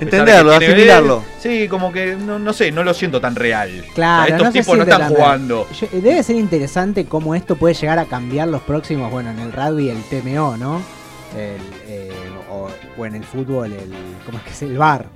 Entenderlo, 0.00 0.52
asimilarlo. 0.52 1.22
Sí, 1.40 1.66
como 1.68 1.92
que 1.92 2.14
no, 2.16 2.38
no 2.38 2.52
sé, 2.52 2.70
no 2.70 2.84
lo 2.84 2.92
siento 2.94 3.20
tan 3.20 3.34
real. 3.34 3.84
Claro, 3.94 4.22
O 4.22 4.26
sea, 4.26 4.36
estos 4.36 4.46
no 4.48 4.52
tipos 4.60 4.76
no 4.76 4.82
están 4.84 4.98
real. 5.00 5.12
jugando. 5.14 5.66
Yo- 5.80 5.88
Debe 6.00 6.22
ser 6.22 6.36
interesante 6.36 7.04
cómo 7.06 7.34
esto 7.34 7.56
puede 7.56 7.74
llegar 7.74 7.98
a 7.98 8.04
cambiar 8.04 8.48
los 8.48 8.62
próximos, 8.62 9.10
bueno, 9.10 9.30
en 9.30 9.38
el 9.38 9.52
rugby 9.52 9.88
el 9.90 10.02
TMO, 10.04 10.56
¿no? 10.56 10.82
El, 11.36 11.60
eh, 11.88 12.10
o, 12.50 12.68
o 12.96 13.06
en 13.06 13.14
el 13.16 13.24
fútbol 13.24 13.72
el, 13.72 13.90
¿cómo 14.24 14.38
es 14.38 14.44
que 14.44 14.50
es? 14.50 14.62
El 14.62 14.78
bar. 14.78 15.06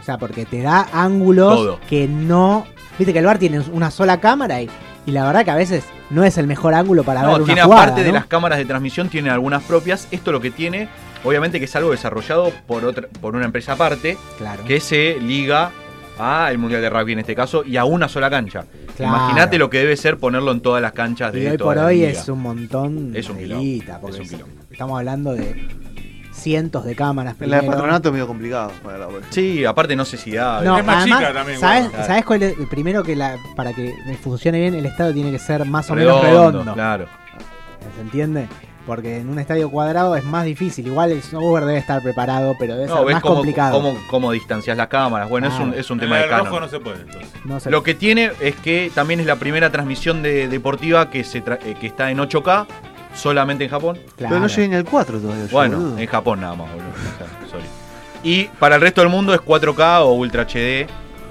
O 0.00 0.04
sea, 0.04 0.18
porque 0.18 0.44
te 0.44 0.60
da 0.62 0.88
ángulos 0.92 1.54
Todo. 1.56 1.80
que 1.88 2.06
no... 2.06 2.66
Viste 2.98 3.12
que 3.12 3.18
el 3.20 3.24
bar 3.26 3.38
tiene 3.38 3.60
una 3.72 3.90
sola 3.90 4.20
cámara 4.20 4.60
y, 4.60 4.68
y 5.06 5.12
la 5.12 5.24
verdad 5.26 5.44
que 5.44 5.50
a 5.50 5.56
veces 5.56 5.84
no 6.10 6.24
es 6.24 6.38
el 6.38 6.46
mejor 6.46 6.74
ángulo 6.74 7.04
para 7.04 7.22
No, 7.22 7.28
ver 7.32 7.36
una 7.38 7.46
tiene 7.46 7.62
jugada, 7.62 7.82
aparte 7.82 8.04
de 8.04 8.12
las 8.12 8.26
cámaras 8.26 8.58
de 8.58 8.64
transmisión, 8.64 9.08
tiene 9.08 9.30
algunas 9.30 9.62
propias. 9.62 10.08
Esto 10.10 10.32
lo 10.32 10.40
que 10.40 10.50
tiene, 10.50 10.88
obviamente 11.24 11.58
que 11.58 11.64
es 11.66 11.76
algo 11.76 11.90
desarrollado 11.90 12.52
por 12.66 12.84
otra, 12.84 13.08
por 13.20 13.34
una 13.36 13.44
empresa 13.44 13.72
aparte, 13.72 14.16
Claro. 14.38 14.64
que 14.64 14.80
se 14.80 15.18
liga 15.20 15.70
a 16.18 16.48
el 16.50 16.58
Mundial 16.58 16.80
de 16.80 16.90
Rugby 16.90 17.12
en 17.14 17.18
este 17.20 17.34
caso 17.34 17.64
y 17.64 17.76
a 17.76 17.84
una 17.84 18.08
sola 18.08 18.30
cancha. 18.30 18.64
Claro. 18.96 19.16
Imagínate 19.16 19.58
lo 19.58 19.68
que 19.68 19.78
debe 19.78 19.96
ser 19.96 20.18
ponerlo 20.18 20.52
en 20.52 20.60
todas 20.60 20.80
las 20.80 20.92
canchas 20.92 21.32
de 21.32 21.42
Y 21.42 21.46
hoy 21.48 21.56
toda 21.58 21.74
por 21.74 21.84
hoy 21.84 22.04
es 22.04 22.28
un 22.28 22.40
montón 22.40 23.12
Es 23.16 23.28
un 23.28 23.36
de 23.36 23.42
quilombo, 23.42 23.62
guita, 23.64 23.98
porque 24.00 24.14
es 24.14 24.20
un 24.20 24.24
es- 24.26 24.30
quilombo. 24.32 24.54
estamos 24.70 24.98
hablando 24.98 25.32
de 25.34 25.66
cientos 26.34 26.84
de 26.84 26.94
cámaras. 26.96 27.36
En 27.40 27.50
la 27.50 27.60
de 27.60 27.66
patronato 27.66 28.08
es 28.08 28.12
medio 28.12 28.26
complicado. 28.26 28.72
Sí, 29.30 29.64
aparte 29.64 29.96
no 29.96 30.04
sé 30.04 30.16
si 30.16 30.32
da. 30.32 30.60
No, 30.62 30.78
Es 30.78 30.84
más 30.84 30.98
además, 31.02 31.20
chica 31.20 31.32
también, 31.32 31.60
¿sabes, 31.60 31.88
claro. 31.88 32.06
¿sabes 32.06 32.24
cuál 32.24 32.42
es? 32.42 32.54
Primero 32.70 33.02
que 33.02 33.16
la, 33.16 33.36
para 33.56 33.72
que 33.72 33.94
funcione 34.22 34.60
bien 34.60 34.74
el 34.74 34.84
estadio 34.86 35.14
tiene 35.14 35.30
que 35.30 35.38
ser 35.38 35.64
más 35.64 35.88
o 35.90 35.94
menos 35.94 36.22
redondo. 36.22 36.74
Claro. 36.74 37.06
¿Se 37.96 38.00
entiende? 38.00 38.48
Porque 38.86 39.16
en 39.18 39.30
un 39.30 39.38
estadio 39.38 39.70
cuadrado 39.70 40.14
es 40.14 40.24
más 40.24 40.44
difícil. 40.44 40.86
Igual 40.86 41.10
el 41.12 41.22
software 41.22 41.64
debe 41.64 41.78
estar 41.78 42.02
preparado, 42.02 42.54
pero 42.58 42.74
debe 42.74 42.86
No, 42.88 42.96
ser 42.98 43.04
ves 43.06 43.14
más 43.14 43.22
cómo, 43.22 43.34
complicado. 43.36 43.72
cómo, 43.72 43.96
cómo 44.10 44.30
distancias 44.32 44.76
las 44.76 44.88
cámaras. 44.88 45.30
Bueno, 45.30 45.46
es 45.46 45.54
un, 45.54 45.68
Claro. 45.68 45.80
es 45.80 45.90
un 45.90 45.96
En 45.98 46.00
tema 46.00 46.18
de 46.18 46.26
rojo 46.26 46.60
no 46.60 46.68
se 46.68 46.80
puede, 46.80 47.00
entonces. 47.00 47.30
No 47.46 47.60
sé. 47.60 47.70
Lo 47.70 47.82
que 47.82 47.94
tiene 47.94 48.32
es 48.40 48.54
que 48.56 48.90
también 48.94 49.20
es 49.20 49.26
la 49.26 49.36
primera 49.36 49.70
transmisión 49.72 50.22
de, 50.22 50.48
deportiva 50.48 51.08
que, 51.08 51.24
se 51.24 51.42
tra- 51.42 51.58
eh, 51.64 51.76
que 51.80 51.86
está 51.86 52.10
en 52.10 52.18
8K, 52.18 52.66
solamente 53.14 53.64
en 53.64 53.70
Japón. 53.70 53.98
Claro. 54.16 54.30
Pero 54.34 54.40
no 54.40 54.46
llegué 54.48 54.68
ni 54.68 54.74
al 54.76 54.84
4 54.84 55.18
todavía. 55.18 55.46
Bueno, 55.50 55.78
boludo. 55.78 55.98
en 55.98 56.06
Japón 56.06 56.40
nada 56.40 56.54
más, 56.54 56.68
boludo. 56.70 56.88
O 56.88 57.18
sea, 57.18 57.50
sorry. 57.50 57.64
Y 58.22 58.44
para 58.58 58.76
el 58.76 58.80
resto 58.80 59.00
del 59.02 59.10
mundo 59.10 59.34
es 59.34 59.40
4K 59.40 60.00
o 60.02 60.12
Ultra 60.14 60.42
HD. 60.46 60.86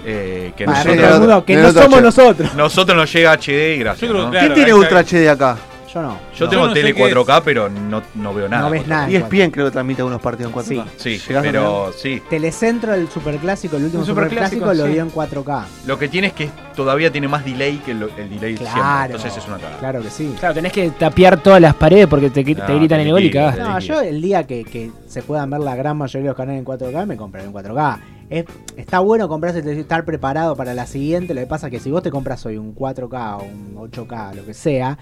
eh, 0.05 0.51
que 0.57 0.65
Para 0.65 0.81
el 0.81 1.01
nosotros, 1.01 1.43
que 1.45 1.55
no 1.55 1.71
somos 1.71 2.01
nosotros. 2.01 2.53
nosotros 2.55 2.97
nos 2.97 3.11
llega 3.13 3.31
HD 3.33 3.75
y 3.75 3.77
gracias. 3.79 4.11
¿Quién 4.31 4.53
tiene 4.53 4.73
Ultra. 4.73 4.99
HD 5.03 5.29
acá? 5.29 5.57
Yo 5.93 6.01
no. 6.01 6.17
Yo 6.35 6.45
No, 6.45 6.49
tengo 6.49 6.63
yo 6.63 6.67
no 6.69 6.73
sé 6.75 6.81
tele 6.81 6.93
qué 6.95 7.03
es. 7.07 7.15
4K, 7.15 7.41
pero 7.45 7.69
no, 7.69 8.01
no 8.15 8.33
veo 8.33 8.49
nada. 8.49 8.63
No 8.63 8.69
ves 8.71 8.87
nada. 8.87 9.09
Y 9.11 9.15
ESPN 9.15 9.51
creo 9.51 9.65
que 9.65 9.71
transmite 9.71 10.01
algunos 10.01 10.21
partidos 10.21 10.51
en 10.51 10.57
4K. 10.57 10.85
Sí. 10.97 11.17
Sí, 11.19 11.27
¿Llegás 11.27 11.43
a 11.43 11.47
pero 11.51 11.93
sí. 11.95 12.21
Telecentro, 12.29 12.93
el 12.95 13.07
superclásico, 13.09 13.77
el 13.77 13.83
último 13.85 14.01
El 14.01 14.07
superclásico, 14.07 14.61
superclásico 14.65 14.73
lo 14.73 14.87
sí. 14.87 14.93
dio 14.93 15.03
en 15.03 15.11
4K. 15.11 15.63
Lo 15.85 15.99
que 15.99 16.07
tiene 16.07 16.27
es 16.27 16.33
que 16.33 16.49
todavía 16.75 17.11
tiene 17.11 17.27
más 17.27 17.45
delay 17.45 17.77
que 17.77 17.91
el, 17.91 18.01
el 18.03 18.29
delay 18.29 18.57
siempre. 18.57 18.65
Claro. 18.73 19.05
Entonces 19.15 19.37
es 19.37 19.47
una 19.47 19.57
cagada. 19.57 19.77
Claro 19.79 20.01
que 20.01 20.09
sí. 20.09 20.33
Claro, 20.39 20.53
tenés 20.55 20.71
que 20.73 20.89
tapiar 20.91 21.37
todas 21.41 21.61
las 21.61 21.75
paredes 21.75 22.07
porque 22.07 22.29
te, 22.29 22.43
te 22.43 22.53
gritan 22.53 22.65
te 22.87 23.01
el 23.03 23.11
gol 23.11 23.23
y 23.23 23.29
te 23.31 23.39
No, 23.39 23.77
yo 23.79 24.01
el 24.01 24.21
día 24.21 24.47
que, 24.47 24.63
que 24.63 24.91
se 25.07 25.21
puedan 25.21 25.49
ver 25.51 25.59
la 25.59 25.75
gran 25.75 25.95
mayoría 25.97 26.21
de 26.23 26.27
los 26.29 26.37
canales 26.37 26.59
en 26.59 26.65
4K, 26.65 27.05
me 27.05 27.17
compraré 27.17 27.45
en 27.47 27.53
4K. 27.53 27.97
Es- 28.29 28.45
está 28.77 28.99
bueno 28.99 29.27
comprarse, 29.27 29.59
estar 29.79 30.05
preparado 30.05 30.55
para 30.55 30.73
la 30.73 30.87
siguiente. 30.87 31.35
Lo 31.35 31.41
que 31.41 31.47
pasa 31.47 31.67
es 31.67 31.71
que 31.71 31.79
si 31.79 31.91
vos 31.91 32.01
te 32.01 32.09
compras 32.09 32.43
hoy 32.47 32.57
un 32.57 32.73
4K 32.73 33.37
o 33.37 33.43
un 33.43 33.75
8K, 33.91 34.33
lo 34.33 34.43
que 34.45 34.53
sea, 34.55 34.97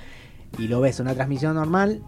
y 0.58 0.68
lo 0.68 0.82
ves 0.82 1.00
en 1.00 1.06
una 1.08 1.16
transmisión 1.16 1.56
normal, 1.56 2.02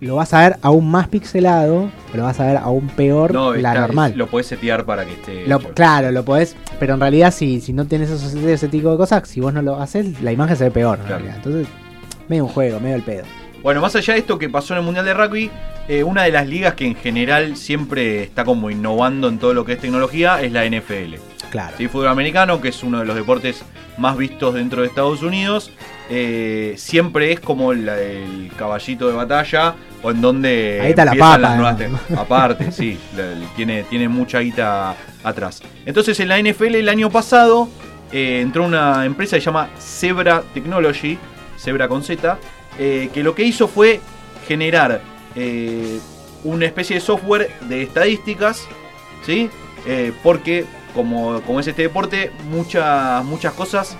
lo 0.00 0.16
vas 0.16 0.34
a 0.34 0.40
ver 0.42 0.56
aún 0.62 0.90
más 0.90 1.08
pixelado, 1.08 1.90
lo 2.12 2.22
vas 2.22 2.38
a 2.40 2.46
ver 2.46 2.56
aún 2.58 2.88
peor 2.88 3.32
No, 3.32 3.54
la 3.54 3.70
está- 3.70 3.80
normal. 3.80 4.12
Lo 4.16 4.26
puedes 4.26 4.46
setear 4.46 4.84
para 4.84 5.04
que 5.06 5.12
esté. 5.14 5.46
Lo- 5.46 5.58
claro, 5.60 6.10
lo 6.12 6.24
podés, 6.24 6.54
pero 6.78 6.94
en 6.94 7.00
realidad 7.00 7.32
si, 7.32 7.60
si 7.60 7.72
no 7.72 7.82
esos, 7.90 8.34
ese 8.34 8.68
tipo 8.68 8.90
de 8.90 8.96
cosas, 8.98 9.26
si 9.28 9.40
vos 9.40 9.54
no 9.54 9.62
lo 9.62 9.80
haces, 9.80 10.20
la 10.22 10.32
imagen 10.32 10.56
se 10.56 10.64
ve 10.64 10.70
peor. 10.70 10.98
en 10.98 11.04
Claro. 11.06 11.18
realidad. 11.22 11.36
Entonces, 11.36 11.66
medio 12.28 12.44
un 12.44 12.50
juego, 12.50 12.78
medio 12.80 12.96
el 12.96 13.02
pedo. 13.02 13.24
Bueno, 13.62 13.80
más 13.80 13.96
allá 13.96 14.14
de 14.14 14.20
esto 14.20 14.38
que 14.38 14.48
pasó 14.48 14.74
en 14.74 14.80
el 14.80 14.84
Mundial 14.84 15.04
de 15.06 15.14
Rugby, 15.14 15.50
eh, 15.88 16.04
una 16.04 16.22
de 16.24 16.30
las 16.30 16.46
ligas 16.46 16.74
que 16.74 16.84
en 16.86 16.94
general 16.94 17.56
siempre 17.56 18.22
está 18.22 18.44
como 18.44 18.70
innovando 18.70 19.28
en 19.28 19.38
todo 19.38 19.54
lo 19.54 19.64
que 19.64 19.72
es 19.72 19.80
tecnología 19.80 20.40
es 20.42 20.52
la 20.52 20.64
NFL. 20.64 21.14
Claro. 21.50 21.76
Sí, 21.76 21.88
fútbol 21.88 22.08
americano, 22.08 22.60
que 22.60 22.68
es 22.68 22.82
uno 22.82 23.00
de 23.00 23.04
los 23.04 23.16
deportes 23.16 23.64
más 23.98 24.16
vistos 24.16 24.54
dentro 24.54 24.82
de 24.82 24.88
Estados 24.88 25.22
Unidos, 25.22 25.70
eh, 26.08 26.74
siempre 26.76 27.32
es 27.32 27.40
como 27.40 27.72
el 27.72 28.50
caballito 28.56 29.08
de 29.08 29.14
batalla 29.14 29.74
o 30.02 30.12
en 30.12 30.20
donde 30.20 30.80
Ahí 30.80 30.90
está 30.90 31.04
la 31.04 31.14
papa, 31.14 31.38
las 31.38 31.56
nuevas 31.56 32.00
aparte, 32.16 32.70
sí, 32.72 32.96
tiene, 33.56 33.82
tiene 33.84 34.08
mucha 34.08 34.40
guita 34.40 34.94
atrás. 35.24 35.62
Entonces 35.84 36.18
en 36.20 36.28
la 36.28 36.40
NFL 36.40 36.76
el 36.76 36.88
año 36.88 37.10
pasado 37.10 37.68
eh, 38.12 38.40
entró 38.40 38.64
una 38.64 39.04
empresa 39.04 39.36
que 39.36 39.40
se 39.40 39.46
llama 39.46 39.68
Zebra 39.80 40.42
Technology, 40.54 41.18
Zebra 41.58 41.88
con 41.88 42.04
Z, 42.04 42.38
eh, 42.78 43.10
que 43.12 43.22
lo 43.24 43.34
que 43.34 43.42
hizo 43.42 43.66
fue 43.66 44.00
generar 44.46 45.00
una 46.44 46.64
especie 46.64 46.94
de 46.94 47.00
software 47.00 47.50
de 47.68 47.82
estadísticas, 47.82 48.66
¿sí? 49.26 49.50
Porque 50.22 50.64
como, 50.96 51.40
como 51.42 51.60
es 51.60 51.66
este 51.68 51.82
deporte, 51.82 52.32
muchas, 52.50 53.22
muchas 53.24 53.52
cosas 53.52 53.96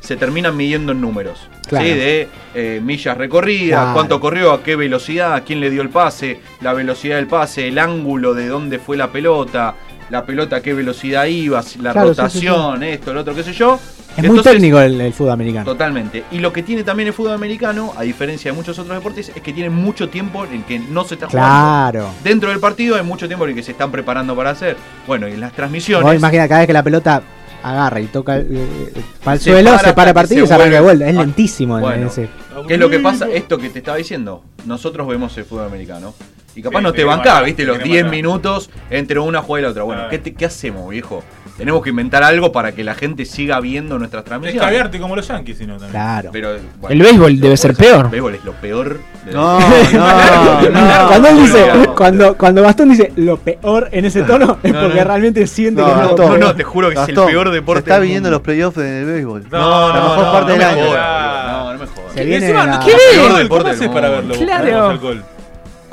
se 0.00 0.16
terminan 0.16 0.54
midiendo 0.56 0.92
en 0.92 1.00
números. 1.00 1.48
Claro. 1.66 1.86
¿sí? 1.86 1.92
De 1.92 2.28
eh, 2.54 2.80
millas 2.84 3.16
recorridas, 3.16 3.80
Claro. 3.80 3.94
cuánto 3.94 4.20
corrió, 4.20 4.52
a 4.52 4.62
qué 4.62 4.76
velocidad, 4.76 5.34
a 5.34 5.40
quién 5.40 5.60
le 5.60 5.70
dio 5.70 5.80
el 5.80 5.88
pase, 5.88 6.40
la 6.60 6.74
velocidad 6.74 7.16
del 7.16 7.26
pase, 7.26 7.66
el 7.68 7.78
ángulo 7.78 8.34
de 8.34 8.46
dónde 8.48 8.78
fue 8.78 8.98
la 8.98 9.10
pelota, 9.10 9.74
la 10.10 10.26
pelota 10.26 10.56
a 10.56 10.60
qué 10.60 10.74
velocidad 10.74 11.24
iba, 11.24 11.62
la 11.80 11.92
Claro, 11.92 12.14
sí, 12.14 12.20
sí, 12.22 12.38
sí. 12.40 12.46
rotación, 12.46 12.82
esto, 12.82 13.14
lo 13.14 13.20
otro, 13.22 13.34
qué 13.34 13.42
sé 13.42 13.54
yo. 13.54 13.80
Es 14.16 14.24
muy 14.24 14.40
técnico 14.42 14.80
el, 14.80 15.00
el 15.00 15.12
fútbol 15.12 15.32
americano. 15.32 15.64
Totalmente. 15.64 16.24
Y 16.30 16.38
lo 16.38 16.52
que 16.52 16.62
tiene 16.62 16.84
también 16.84 17.08
el 17.08 17.12
fútbol 17.14 17.32
americano, 17.32 17.92
a 17.96 18.02
diferencia 18.02 18.50
de 18.50 18.56
muchos 18.56 18.78
otros 18.78 18.96
deportes, 18.96 19.30
es 19.34 19.42
que 19.42 19.52
tiene 19.52 19.70
mucho 19.70 20.08
tiempo 20.08 20.44
en 20.44 20.62
que 20.62 20.78
no 20.78 21.04
se 21.04 21.14
está 21.14 21.26
jugando. 21.28 21.48
Claro. 21.48 22.08
Dentro 22.22 22.50
del 22.50 22.60
partido 22.60 22.96
hay 22.96 23.02
mucho 23.02 23.26
tiempo 23.26 23.44
en 23.44 23.50
el 23.50 23.56
que 23.56 23.62
se 23.62 23.72
están 23.72 23.90
preparando 23.90 24.34
para 24.36 24.50
hacer. 24.50 24.76
Bueno, 25.06 25.28
y 25.28 25.32
en 25.32 25.40
las 25.40 25.52
transmisiones. 25.52 26.04
Vos 26.04 26.14
imagina 26.14 26.46
cada 26.48 26.60
vez 26.60 26.66
que 26.66 26.72
la 26.72 26.82
pelota 26.82 27.22
agarra 27.62 27.98
y 28.00 28.06
toca 28.08 28.36
el, 28.36 28.90
para 29.24 29.34
el 29.36 29.40
Se 29.40 29.50
suelo, 29.50 29.70
para 29.70 29.88
se 29.88 29.94
para 29.94 30.10
el 30.10 30.14
partido 30.14 30.40
se 30.40 30.44
y 30.44 30.48
se 30.48 30.54
arranca 30.54 30.76
de 30.76 30.80
vuelta. 30.82 31.08
Es 31.08 31.16
Ah, 31.16 31.20
lentísimo 31.22 31.76
en 31.78 31.82
bueno. 31.82 32.06
ese. 32.08 32.28
¿Qué 32.68 32.74
es 32.74 32.80
lo 32.80 32.90
que 32.90 32.98
pasa? 33.00 33.26
Esto 33.30 33.58
que 33.58 33.70
te 33.70 33.78
estaba 33.78 33.96
diciendo. 33.96 34.44
Nosotros 34.66 35.06
vemos 35.08 35.36
el 35.38 35.44
fútbol 35.44 35.64
americano. 35.66 36.14
Y 36.56 36.62
capaz 36.62 36.78
Sí, 36.78 36.84
no 36.84 36.92
te 36.92 37.04
mata, 37.04 37.42
¿viste? 37.42 37.62
te 37.62 37.66
Los 37.68 37.76
quiere 37.78 37.90
10 37.90 38.04
matar. 38.04 38.16
minutos 38.16 38.70
entre 38.90 39.18
una 39.18 39.42
jugada 39.42 39.60
y 39.60 39.62
la 39.64 39.70
otra. 39.70 39.82
Bueno, 39.82 40.02
Ah. 40.04 40.08
¿qué, 40.10 40.18
te- 40.18 40.34
qué 40.34 40.44
hacemos, 40.46 40.88
viejo? 40.88 41.22
Tenemos 41.56 41.82
que 41.84 41.90
inventar 41.90 42.22
algo 42.24 42.50
para 42.50 42.72
que 42.72 42.82
la 42.82 42.94
gente 42.96 43.24
siga 43.24 43.60
viendo 43.60 43.96
nuestras 43.98 44.22
Es 44.22 44.24
transmisiones. 44.24 44.60
caviarte 44.66 44.98
como 44.98 45.14
los 45.14 45.26
yankees, 45.28 45.58
si 45.58 45.66
no 45.66 45.74
también. 45.74 45.90
Claro. 45.92 46.30
Pero, 46.32 46.48
bueno, 46.80 46.94
El 46.94 47.02
béisbol 47.02 47.38
debe 47.40 47.56
ser 47.56 47.74
peor. 47.76 48.06
El 48.06 48.10
béisbol 48.10 48.34
es 48.34 48.44
lo 48.44 48.52
peor. 48.54 48.98
de- 49.24 49.32
No, 49.32 49.60
no, 49.60 50.70
no. 50.70 51.08
cuando 51.08 51.28
él 51.28 51.36
dice, 51.38 51.66
no. 51.74 51.94
cuando, 51.94 52.36
cuando 52.36 52.62
Gastón 52.62 52.88
dice 52.90 53.12
lo 53.16 53.36
peor 53.38 53.88
en 53.92 54.04
ese 54.04 54.22
tono, 54.22 54.58
es 54.62 54.72
No, 54.72 54.80
porque 54.82 54.98
no. 54.98 55.04
realmente 55.04 55.46
siente 55.46 55.80
No, 55.80 55.86
que 55.86 55.92
es. 55.92 56.08
No, 56.10 56.14
peor. 56.16 56.38
no, 56.40 56.54
te 56.56 56.64
juro 56.64 56.88
que 56.90 56.94
es 57.00 57.08
el 57.08 57.14
peor 57.14 57.50
deporte. 57.50 57.82
Se 57.84 57.90
está 57.90 57.94
mundo. 58.00 58.30
los 58.30 58.40
playoffs 58.40 58.76
del 58.76 59.04
béisbol. 59.06 59.44
No, 59.50 59.88
La 59.88 59.94
no, 59.94 60.02
mejor 60.08 60.24
no, 60.24 60.32
parte 60.32 60.40
no 60.40 60.48
del 60.48 60.58
me 60.58 60.64
año. 60.64 60.84
No, 60.84 61.72
no 61.72 61.78
me 61.78 61.86
jodas. 61.86 62.14
¿qué 62.14 62.90
el 62.92 62.98
peor 63.16 63.28
ves? 63.32 63.38
deporte 63.38 63.48
¿Cómo 63.48 63.62
del 63.64 63.72
haces 63.74 63.88
para 63.88 64.08
verlo? 64.08 64.34
Claro. 64.34 65.24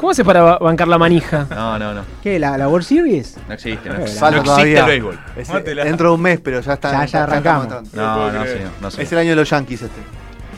¿Cómo 0.02 0.10
hace 0.12 0.26
para 0.26 0.42
ba- 0.42 0.58
bancar 0.58 0.88
la 0.88 0.98
manija? 0.98 1.46
No, 1.52 1.78
no, 1.78 1.94
no. 1.94 2.02
¿Qué? 2.24 2.40
¿La, 2.40 2.58
la 2.58 2.68
World 2.68 2.86
Series? 2.88 3.38
No 3.48 3.54
existe. 3.54 3.88
No, 3.88 3.96
existe. 3.98 4.20
falta 4.20 4.38
No 4.38 4.42
existe 4.58 4.74
todavía. 4.76 4.80
el 4.80 4.86
béisbol. 4.88 5.20
Mátela. 5.54 5.84
dentro 5.86 6.10
de 6.10 6.16
un 6.16 6.22
mes, 6.22 6.40
pero 6.44 6.60
ya 6.60 6.74
está. 6.74 6.92
Ya- 6.92 7.06
ya 7.06 7.24
arrancamos. 7.24 7.68
No, 7.94 8.32
no, 8.32 8.46
señor, 8.46 8.70
no, 8.82 8.90
señor. 8.92 9.06
Es 9.06 9.12
el 9.12 9.18
año 9.20 9.30
de 9.30 9.36
los 9.36 9.50
Yankees 9.50 9.84
este. 9.84 10.02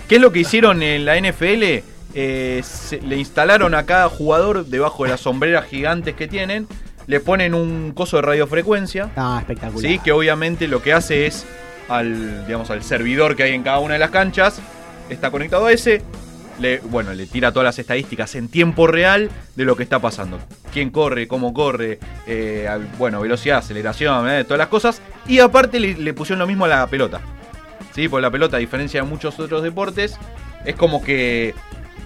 ¿Qué 0.07 0.15
es 0.15 0.21
lo 0.21 0.31
que 0.31 0.39
hicieron 0.39 0.81
en 0.81 1.05
la 1.05 1.17
NFL? 1.17 1.83
Eh, 2.15 2.61
se- 2.63 3.01
le 3.01 3.17
instalaron 3.17 3.75
a 3.75 3.83
cada 3.85 4.07
jugador 4.07 4.65
debajo 4.65 5.03
de 5.03 5.09
las 5.09 5.19
sombreras 5.21 5.65
gigantes 5.65 6.15
que 6.15 6.27
tienen, 6.27 6.67
le 7.07 7.19
ponen 7.19 7.53
un 7.53 7.91
coso 7.93 8.15
de 8.17 8.21
radiofrecuencia, 8.21 9.09
Ah, 9.17 9.37
espectacular. 9.41 9.81
¿sí? 9.91 9.99
que 9.99 10.11
obviamente 10.13 10.67
lo 10.69 10.81
que 10.81 10.93
hace 10.93 11.25
es 11.25 11.45
al, 11.89 12.45
digamos, 12.45 12.69
al 12.69 12.81
servidor 12.83 13.35
que 13.35 13.43
hay 13.43 13.53
en 13.53 13.63
cada 13.63 13.79
una 13.79 13.95
de 13.95 13.99
las 13.99 14.11
canchas, 14.11 14.61
está 15.09 15.31
conectado 15.31 15.65
a 15.65 15.71
ese, 15.73 16.01
bueno, 16.89 17.13
le 17.13 17.25
tira 17.25 17.51
todas 17.51 17.65
las 17.65 17.79
estadísticas 17.79 18.35
en 18.35 18.47
tiempo 18.47 18.87
real 18.87 19.29
de 19.55 19.65
lo 19.65 19.75
que 19.75 19.83
está 19.83 19.99
pasando. 19.99 20.39
Quién 20.71 20.89
corre, 20.89 21.27
cómo 21.27 21.53
corre, 21.53 21.99
eh, 22.27 22.69
bueno, 22.97 23.21
velocidad, 23.21 23.59
aceleración, 23.59 24.29
eh, 24.29 24.43
todas 24.43 24.59
las 24.59 24.67
cosas. 24.67 25.01
Y 25.27 25.39
aparte 25.39 25.79
le, 25.79 26.13
pusieron 26.13 26.39
lo 26.39 26.47
mismo 26.47 26.65
a 26.65 26.69
la 26.69 26.87
pelota. 26.87 27.21
¿Sí? 27.93 28.07
Porque 28.07 28.21
la 28.21 28.31
pelota, 28.31 28.57
a 28.57 28.59
diferencia 28.59 29.01
de 29.01 29.07
muchos 29.07 29.39
otros 29.39 29.61
deportes, 29.61 30.17
es 30.65 30.75
como 30.75 31.03
que 31.03 31.53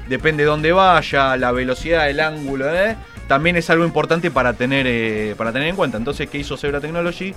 depende 0.10 0.44
de 0.44 0.50
dónde 0.50 0.72
vaya, 0.72 1.38
la 1.38 1.52
velocidad, 1.52 2.10
el 2.10 2.20
ángulo, 2.20 2.74
¿eh? 2.74 2.96
también 3.28 3.56
es 3.56 3.70
algo 3.70 3.86
importante 3.86 4.32
para 4.32 4.54
tener, 4.54 5.36
para 5.36 5.52
tener 5.52 5.70
en 5.70 5.76
cuenta. 5.76 5.98
Entonces, 5.98 6.30
¿qué 6.30 6.40
hizo 6.40 6.58
Zebra 6.58 6.80
Technology? 6.80 7.34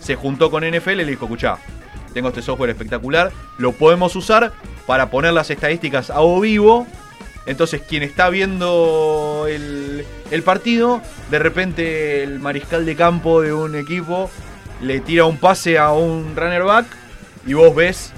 Se 0.00 0.16
juntó 0.16 0.50
con 0.50 0.64
NFL 0.64 0.90
y 0.90 0.96
le 0.96 1.04
dijo, 1.06 1.24
escuchá, 1.26 1.58
tengo 2.12 2.28
este 2.28 2.42
software 2.42 2.70
espectacular, 2.70 3.30
lo 3.58 3.72
podemos 3.72 4.14
usar 4.16 4.52
para 4.86 5.10
poner 5.10 5.32
las 5.32 5.50
estadísticas 5.50 6.10
a 6.10 6.20
o 6.20 6.40
vivo. 6.40 6.86
Entonces, 7.46 7.80
quien 7.88 8.02
está 8.02 8.28
viendo 8.28 9.46
el, 9.48 10.04
el 10.30 10.42
partido, 10.42 11.00
de 11.30 11.38
repente 11.38 12.22
el 12.22 12.38
mariscal 12.38 12.84
de 12.86 12.94
campo 12.96 13.40
de 13.40 13.52
un 13.52 13.74
equipo 13.74 14.30
le 14.82 15.00
tira 15.00 15.24
un 15.24 15.36
pase 15.38 15.78
a 15.78 15.92
un 15.92 16.34
runner 16.36 16.62
back 16.64 16.86
y 17.46 17.54
vos 17.54 17.74
ves 17.74 18.12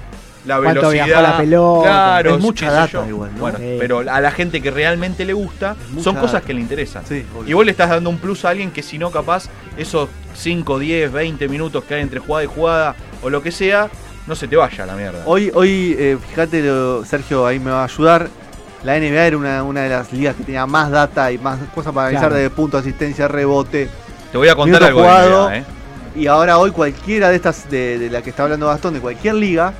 la 0.45 0.59
velocidad. 0.59 1.05
viajó 1.05 1.21
la 1.21 1.37
pelota. 1.37 1.83
Claro, 1.83 2.35
Es 2.35 2.41
mucha 2.41 2.69
data 2.69 2.91
yo. 2.91 3.05
igual, 3.07 3.31
¿no? 3.33 3.39
Bueno, 3.39 3.57
Sí. 3.59 3.75
pero 3.79 3.99
a 3.99 4.19
la 4.21 4.31
gente 4.31 4.61
que 4.61 4.71
realmente 4.71 5.23
le 5.23 5.31
gusta, 5.33 5.77
son 6.01 6.15
cosas 6.15 6.33
data. 6.33 6.45
que 6.47 6.53
le 6.53 6.59
interesan. 6.61 7.03
Sí. 7.07 7.25
Y 7.47 7.53
vos 7.53 7.63
le 7.65 7.71
estás 7.71 7.89
dando 7.89 8.09
un 8.09 8.17
plus 8.17 8.43
a 8.43 8.49
alguien 8.49 8.71
que 8.71 8.83
si 8.83 8.97
no 8.97 9.09
capaz 9.09 9.45
esos 9.77 10.09
5, 10.35 10.79
10, 10.79 11.11
20 11.13 11.47
minutos 11.47 11.85
que 11.85 11.95
hay 11.95 12.01
entre 12.01 12.19
jugada 12.19 12.43
y 12.43 12.47
jugada 12.47 12.95
o 13.23 13.29
lo 13.29 13.41
que 13.41 13.51
sea, 13.51 13.89
no 14.27 14.35
se 14.35 14.47
te 14.47 14.55
vaya 14.55 14.83
a 14.83 14.87
la 14.87 14.95
mierda. 14.95 15.23
Hoy, 15.25 15.51
hoy 15.53 15.95
eh, 15.97 16.17
fíjate, 16.29 16.61
lo- 16.61 17.03
Sergio 17.05 17.45
ahí 17.45 17.59
me 17.59 17.71
va 17.71 17.81
a 17.81 17.85
ayudar. 17.85 18.29
La 18.83 18.97
NBA 18.99 19.25
era 19.27 19.37
una, 19.37 19.63
una 19.63 19.81
de 19.83 19.89
las 19.89 20.11
ligas 20.11 20.35
que 20.35 20.43
tenía 20.43 20.65
más 20.65 20.91
data 20.91 21.31
y 21.31 21.37
más 21.37 21.57
cosas 21.73 21.93
para 21.93 22.07
analizar 22.07 22.29
Claro. 22.29 22.43
de 22.43 22.49
punto, 22.49 22.77
asistencia, 22.77 23.27
rebote. 23.29 23.89
Te 24.31 24.37
voy 24.37 24.49
a 24.49 24.55
contar 24.55 24.83
algo 24.83 25.01
de 25.01 25.07
jugado. 25.07 25.45
NBA, 25.49 25.57
¿eh? 25.57 25.63
Y 26.15 26.27
ahora 26.27 26.57
hoy 26.57 26.71
cualquiera 26.71 27.29
de 27.29 27.37
estas, 27.37 27.69
de, 27.69 27.97
de 27.97 28.09
la 28.09 28.21
que 28.21 28.29
está 28.29 28.43
hablando 28.43 28.67
Gastón, 28.67 28.93
de 28.93 28.99
cualquier 28.99 29.35
liga, 29.35 29.73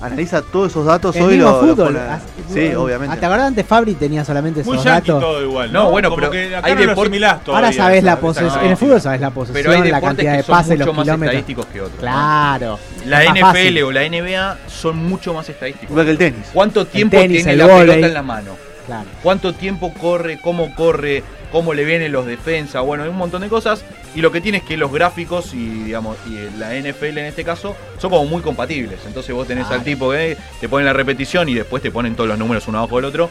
analiza 0.00 0.42
todos 0.42 0.70
esos 0.70 0.84
datos 0.86 1.14
El 1.16 1.22
hoy 1.22 1.34
mismo 1.36 1.50
lo, 1.50 1.62
lo 1.62 1.68
fútbol. 1.74 1.86
pone- 1.94 1.98
As- 2.00 2.22
Sí, 2.52 2.72
obviamente. 2.74 3.14
¿Te 3.18 3.26
acordás 3.26 3.48
antes 3.48 3.66
Fabri 3.66 3.94
tenía 3.94 4.24
solamente 4.24 4.60
esos 4.62 4.74
Muy 4.74 4.82
datos? 4.82 5.20
todo 5.20 5.42
igual. 5.42 5.70
No, 5.70 5.84
No, 5.84 5.90
bueno, 5.90 6.08
Como 6.08 6.20
pero 6.20 6.30
que 6.32 6.56
acá 6.56 6.66
hay 6.66 6.74
no 6.74 6.80
lo 6.80 6.92
deport- 6.94 7.00
asimilás 7.02 7.44
todavía, 7.44 7.68
Ahora 7.68 7.76
sabes 7.76 8.02
la 8.04 8.16
posesión. 8.20 8.64
En 8.64 8.70
el 8.70 8.76
fútbol 8.78 9.00
sabes 9.02 9.20
la 9.20 9.30
Pero 9.30 9.40
hay 9.42 9.46
posesión, 9.52 9.70
la 9.74 9.82
deportes 9.84 10.00
cantidad 10.08 10.30
que 10.32 10.36
de 10.38 10.42
son 10.44 10.54
pases, 10.56 10.70
mucho 10.78 10.86
los 10.86 10.96
más 10.96 11.04
kilómetros. 11.04 11.34
estadísticos 11.34 11.66
que 11.66 11.80
otros. 11.82 11.94
¿no? 11.96 12.00
Claro. 12.00 12.78
La 13.04 13.22
Es 13.22 13.28
más 13.28 13.36
NFL 13.38 13.42
fácil. 13.44 13.82
o 13.82 13.92
la 13.92 14.02
NBA 14.04 14.56
son 14.68 14.96
mucho 14.96 15.34
más 15.34 15.48
estadísticos. 15.48 15.90
Igual 15.90 16.04
que 16.06 16.10
el 16.12 16.18
tenis. 16.18 16.46
¿Cuánto 16.54 16.86
tiempo 16.86 17.16
tenis, 17.18 17.36
tiene 17.44 17.52
el 17.52 17.58
la 17.58 17.66
pelota 17.66 18.06
en 18.06 18.14
la 18.14 18.22
mano? 18.22 18.50
Claro. 18.88 19.08
cuánto 19.22 19.52
tiempo 19.54 19.92
corre, 19.94 20.40
cómo 20.40 20.74
corre, 20.74 21.22
cómo 21.52 21.74
le 21.74 21.84
vienen 21.84 22.10
los 22.10 22.26
defensas, 22.26 22.82
bueno, 22.84 23.04
hay 23.04 23.10
un 23.10 23.16
montón 23.16 23.42
de 23.42 23.48
cosas. 23.48 23.84
Y 24.14 24.20
lo 24.22 24.32
que 24.32 24.40
tiene 24.40 24.58
es 24.58 24.64
que 24.64 24.76
los 24.76 24.90
gráficos 24.90 25.52
y 25.54 25.84
digamos 25.84 26.16
y 26.26 26.58
la 26.58 26.74
NFL 26.74 27.18
en 27.18 27.26
este 27.26 27.44
caso 27.44 27.76
son 27.98 28.10
como 28.10 28.24
muy 28.24 28.42
compatibles. 28.42 28.98
Entonces 29.06 29.32
vos 29.34 29.46
tenés 29.46 29.64
al 29.66 29.68
Claro. 29.82 29.84
tipo 29.84 30.10
que 30.10 30.36
te 30.60 30.68
ponen 30.68 30.86
la 30.86 30.92
repetición 30.94 31.48
y 31.48 31.54
después 31.54 31.82
te 31.82 31.90
ponen 31.92 32.16
todos 32.16 32.28
los 32.28 32.38
números 32.38 32.66
uno 32.66 32.78
abajo 32.78 32.96
del 32.96 33.04
otro. 33.04 33.30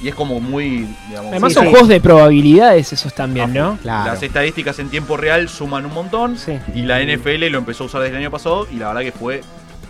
Y 0.00 0.06
es 0.08 0.14
como 0.14 0.38
muy, 0.38 0.86
digamos, 1.08 1.32
Además 1.32 1.50
Sí, 1.52 1.54
son 1.54 1.64
sí. 1.64 1.70
juegos 1.70 1.88
de 1.88 2.00
probabilidades 2.00 2.92
esos 2.92 3.12
también, 3.14 3.52
¿no? 3.52 3.78
Claro. 3.82 4.12
las 4.12 4.22
estadísticas 4.22 4.78
en 4.78 4.90
tiempo 4.90 5.16
real 5.16 5.48
suman 5.48 5.86
un 5.86 5.94
montón. 5.94 6.38
Sí. 6.38 6.52
Y 6.74 6.82
la 6.82 7.00
NFL 7.00 7.48
lo 7.50 7.58
empezó 7.58 7.82
a 7.84 7.86
usar 7.86 8.02
desde 8.02 8.14
el 8.14 8.20
año 8.22 8.30
pasado 8.30 8.68
y 8.70 8.76
la 8.76 8.88
verdad 8.88 9.00
que 9.00 9.12
fue 9.12 9.40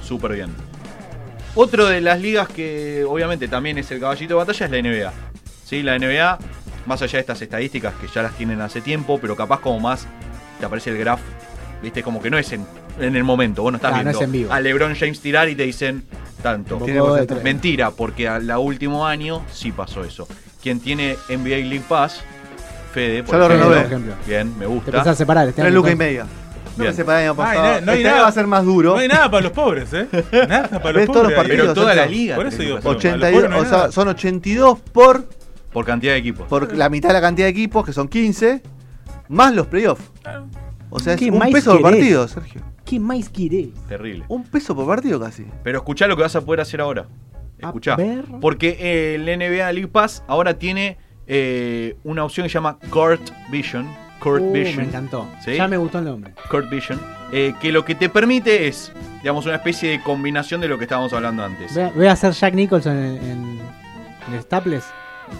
súper 0.03 0.33
bien. 0.33 0.55
Otro 1.61 1.87
de 1.87 2.01
las 2.01 2.21
ligas 2.21 2.49
que 2.49 3.05
obviamente 3.05 3.49
también 3.49 3.79
es 3.79 3.91
el 3.91 3.99
caballito 3.99 4.35
de 4.35 4.39
batalla 4.39 4.67
es 4.67 4.71
la 4.73 4.79
NBA. 4.81 5.13
¿Sí? 5.65 5.83
La 5.83 5.99
NBA, 5.99 6.39
más 6.87 7.03
allá 7.03 7.15
de 7.15 7.21
estas 7.21 7.43
estadísticas 7.43 7.95
que 8.01 8.07
ya 8.07 8.23
las 8.23 8.33
tienen 8.35 8.61
hace 8.61 8.81
tiempo, 8.81 9.19
pero 9.21 9.35
capaz 9.35 9.59
como 9.61 9.81
más 9.81 10.07
te 10.61 10.67
aparece 10.67 10.91
el 10.91 10.99
graph, 10.99 11.19
viste, 11.83 12.03
como 12.05 12.23
que 12.23 12.31
no 12.31 12.39
es 12.39 12.53
en, 12.53 12.65
en 13.01 13.17
el 13.17 13.25
momento, 13.25 13.63
vos 13.63 13.73
no 13.73 13.77
estás 13.77 13.91
Claro, 13.91 14.05
no 14.05 14.11
viendo 14.11 14.19
es 14.21 14.25
en 14.25 14.33
vivo. 14.33 14.53
a 14.53 14.61
LeBron 14.61 14.95
James 14.95 15.21
tirar 15.21 15.49
y 15.49 15.57
te 15.57 15.65
dicen 15.65 16.05
tanto. 16.43 16.79
Mentira, 17.43 17.91
porque 17.91 18.29
al 18.29 18.49
último 18.57 19.05
año 19.05 19.45
sí 19.53 19.73
pasó 19.73 20.05
eso. 20.05 20.29
Quien 20.63 20.79
tiene 20.79 21.17
NBA 21.29 21.67
League 21.67 21.83
Pass, 21.89 22.21
Fede, 22.95 23.25
por 23.25 23.33
Ya 23.35 23.39
lo 23.39 23.47
ejemplo. 23.47 23.69
renové. 23.69 23.77
por 23.83 23.87
ejemplo. 23.87 24.15
Bien, 24.27 24.53
me 24.55 24.61
Te 24.61 24.67
gusta. 24.67 24.93
pensás 24.93 25.19
separar 25.19 25.49
este 25.49 25.61
Tres 25.63 25.75
lucas 25.75 25.93
y 25.93 25.97
media. 25.97 26.25
No 26.79 26.83
Bien. 26.85 26.93
me 26.93 26.97
separé 26.97 27.25
el 27.25 27.31
año 27.31 27.33
Ay, 27.33 27.37
pasado. 27.57 27.81
no- 27.81 27.87
no 27.87 27.93
hay 27.93 27.99
este 27.99 28.09
nada- 28.09 28.23
va 28.23 28.29
a 28.29 28.33
ser 28.33 28.47
más 28.47 28.65
duro. 28.65 28.93
No 28.95 28.99
hay 28.99 29.09
nada 29.09 29.31
para 29.31 29.43
los 29.43 29.53
pobres, 29.53 29.93
¿eh? 29.93 30.07
Nada 30.49 30.69
para 30.69 30.93
los 30.93 30.95
¿Ves 30.95 31.07
todos 31.07 31.23
los 31.25 31.33
pobres. 31.33 31.35
partidos? 31.37 31.61
Pero 31.61 31.75
toda 31.75 31.95
la 31.95 32.07
liga. 32.07 32.37
Por 32.37 32.47
eso 32.47 32.59
digo, 32.63 32.77
que 32.77 32.83
pero- 32.83 32.95
pasar. 32.95 33.11
a 33.13 33.17
los 33.17 33.25
82, 33.25 33.33
pobres 33.35 33.51
no 33.51 33.57
hay 33.57 33.63
o 33.63 33.65
sea, 33.69 33.93
son 33.93 34.09
82 34.09 34.79
por, 34.93 35.25
Por 35.73 35.85
cantidad 35.85 36.13
de 36.13 36.19
equipos. 36.19 36.47
por 36.47 36.75
la 36.77 36.89
mitad 36.89 37.09
de 37.09 37.15
la 37.15 37.21
cantidad 37.21 37.47
de 37.47 37.51
equipos, 37.51 37.85
que 37.85 37.93
son 37.93 38.09
15, 38.09 38.63
más 39.29 39.55
los 39.55 39.67
playoffs. 39.67 40.05
O 40.91 40.99
sea, 41.01 41.15
es 41.15 41.19
¿Qué 41.21 41.31
un 41.31 41.41
peso 41.53 41.73
por 41.73 41.83
partido, 41.83 42.27
Sergio. 42.29 42.63
¿Qué 42.85 42.99
más 42.99 43.29
querés? 43.29 43.69
Terrible. 43.89 44.25
Un 44.29 44.45
peso 44.45 44.75
por 44.75 44.87
partido 44.87 45.21
casi. 45.21 45.45
Pero 45.63 45.79
escuchá 45.79 46.07
lo 46.07 46.17
que 46.17 46.23
vas 46.23 46.35
a 46.37 46.41
poder 46.41 46.61
hacer 46.63 46.81
ahora. 46.81 47.07
Escuchá. 47.59 47.97
Porque 48.41 48.77
eh, 48.81 49.15
el 49.17 49.25
NBA 49.27 49.73
League 49.73 49.89
Pass 49.89 50.23
ahora 50.29 50.55
tiene 50.59 50.97
eh, 51.27 51.97
una 52.05 52.25
opción 52.25 52.45
que 52.45 52.49
se 52.49 52.55
llama 52.55 52.79
Court 52.89 53.21
Vision. 53.51 53.87
Court 54.19 54.43
Uh, 54.43 54.53
me 54.53 54.61
Vision. 54.65 54.85
encantó. 54.85 55.29
¿Sí? 55.45 55.55
Ya 55.57 55.69
me 55.69 55.77
gustó 55.77 55.99
el 55.99 56.05
nombre. 56.07 56.33
Court 56.51 56.69
Vision. 56.71 57.01
eh, 57.33 57.55
que 57.61 57.71
lo 57.73 57.85
que 57.85 57.95
te 57.95 58.09
permite 58.09 58.67
es, 58.69 58.93
digamos, 59.23 59.47
una 59.47 59.57
especie 59.57 59.91
de 59.91 60.03
combinación 60.03 60.61
de 60.61 60.69
lo 60.69 60.77
que 60.79 60.85
estábamos 60.85 61.13
hablando 61.13 61.45
antes. 61.45 61.73
Voy 61.75 61.83
a, 61.83 61.89
voy 61.91 62.07
a 62.07 62.13
hacer 62.13 62.33
Jack 62.33 62.55
Nicholson 62.55 62.97
en, 62.97 63.17
en, 63.23 63.61
en 64.35 64.43
Staples. 64.43 64.85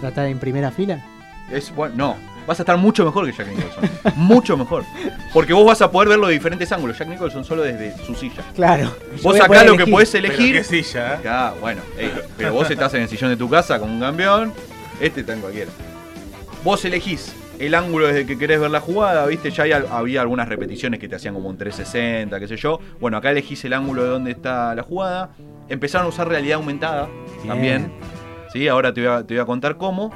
Va 0.03 0.07
a 0.07 0.09
estar 0.09 0.25
en 0.27 0.39
primera 0.39 0.71
fila. 0.71 1.03
Es, 1.51 1.73
bueno, 1.73 1.95
no, 1.97 2.15
vas 2.45 2.59
a 2.59 2.61
estar 2.61 2.77
mucho 2.77 3.03
mejor 3.03 3.25
que 3.25 3.31
Jack 3.35 3.47
Nicholson. 3.47 3.89
mucho 4.15 4.55
mejor. 4.55 4.85
Porque 5.33 5.51
vos 5.51 5.65
vas 5.65 5.81
a 5.81 5.91
poder 5.91 6.09
verlo 6.09 6.27
de 6.27 6.33
diferentes 6.33 6.71
ángulos. 6.71 6.97
Jack 6.97 7.07
Nicholson 7.09 7.43
solo 7.43 7.63
desde 7.63 7.97
su 8.05 8.13
silla. 8.15 8.43
Claro. 8.55 8.95
Vos 9.23 9.35
acá 9.41 9.63
lo 9.63 9.71
que 9.71 9.83
elegir. 9.83 9.93
podés 9.93 10.11
Pero 10.11 10.27
elegir. 10.27 10.55
qué 10.55 10.63
silla, 10.63 11.13
¿eh? 11.13 11.15
Acá, 11.15 11.53
bueno, 11.59 11.81
ey, 11.97 12.13
pero 12.37 12.53
vos 12.53 12.69
estás 12.69 12.93
en 12.93 13.01
el 13.01 13.09
sillón 13.09 13.31
de 13.31 13.37
tu 13.37 13.49
casa 13.49 13.79
como 13.79 13.91
un 13.93 13.99
campeón. 13.99 14.53
Este 15.01 15.21
está 15.21 15.33
en 15.33 15.41
cualquiera. 15.41 15.71
Vos 16.63 16.85
elegís 16.85 17.33
el 17.59 17.75
ángulo 17.75 18.07
desde 18.07 18.25
que 18.25 18.37
querés 18.37 18.59
ver 18.59 18.71
la 18.71 18.79
jugada, 18.79 19.25
¿viste? 19.27 19.51
Ya 19.51 19.63
hay 19.63 19.71
había 19.73 20.21
algunas 20.21 20.47
repeticiones 20.47 20.99
que 20.99 21.07
te 21.07 21.15
hacían 21.15 21.33
como 21.33 21.49
un 21.49 21.57
360, 21.57 22.39
qué 22.39 22.47
sé 22.47 22.55
yo. 22.55 22.79
Bueno, 22.99 23.17
acá 23.17 23.31
elegís 23.31 23.63
el 23.65 23.73
ángulo 23.73 24.03
de 24.03 24.09
dónde 24.09 24.31
está 24.31 24.73
la 24.75 24.83
jugada. 24.83 25.31
Empezaron 25.67 26.05
a 26.05 26.09
usar 26.09 26.27
realidad 26.27 26.55
aumentada 26.55 27.07
Bien. 27.43 27.47
también. 27.47 27.91
¿sí? 28.53 28.67
Ahora 28.67 28.93
te 28.93 29.01
voy, 29.05 29.09
a, 29.09 29.23
te 29.27 29.33
voy 29.33 29.41
a 29.41 29.45
contar 29.45 29.77
cómo. 29.77 30.11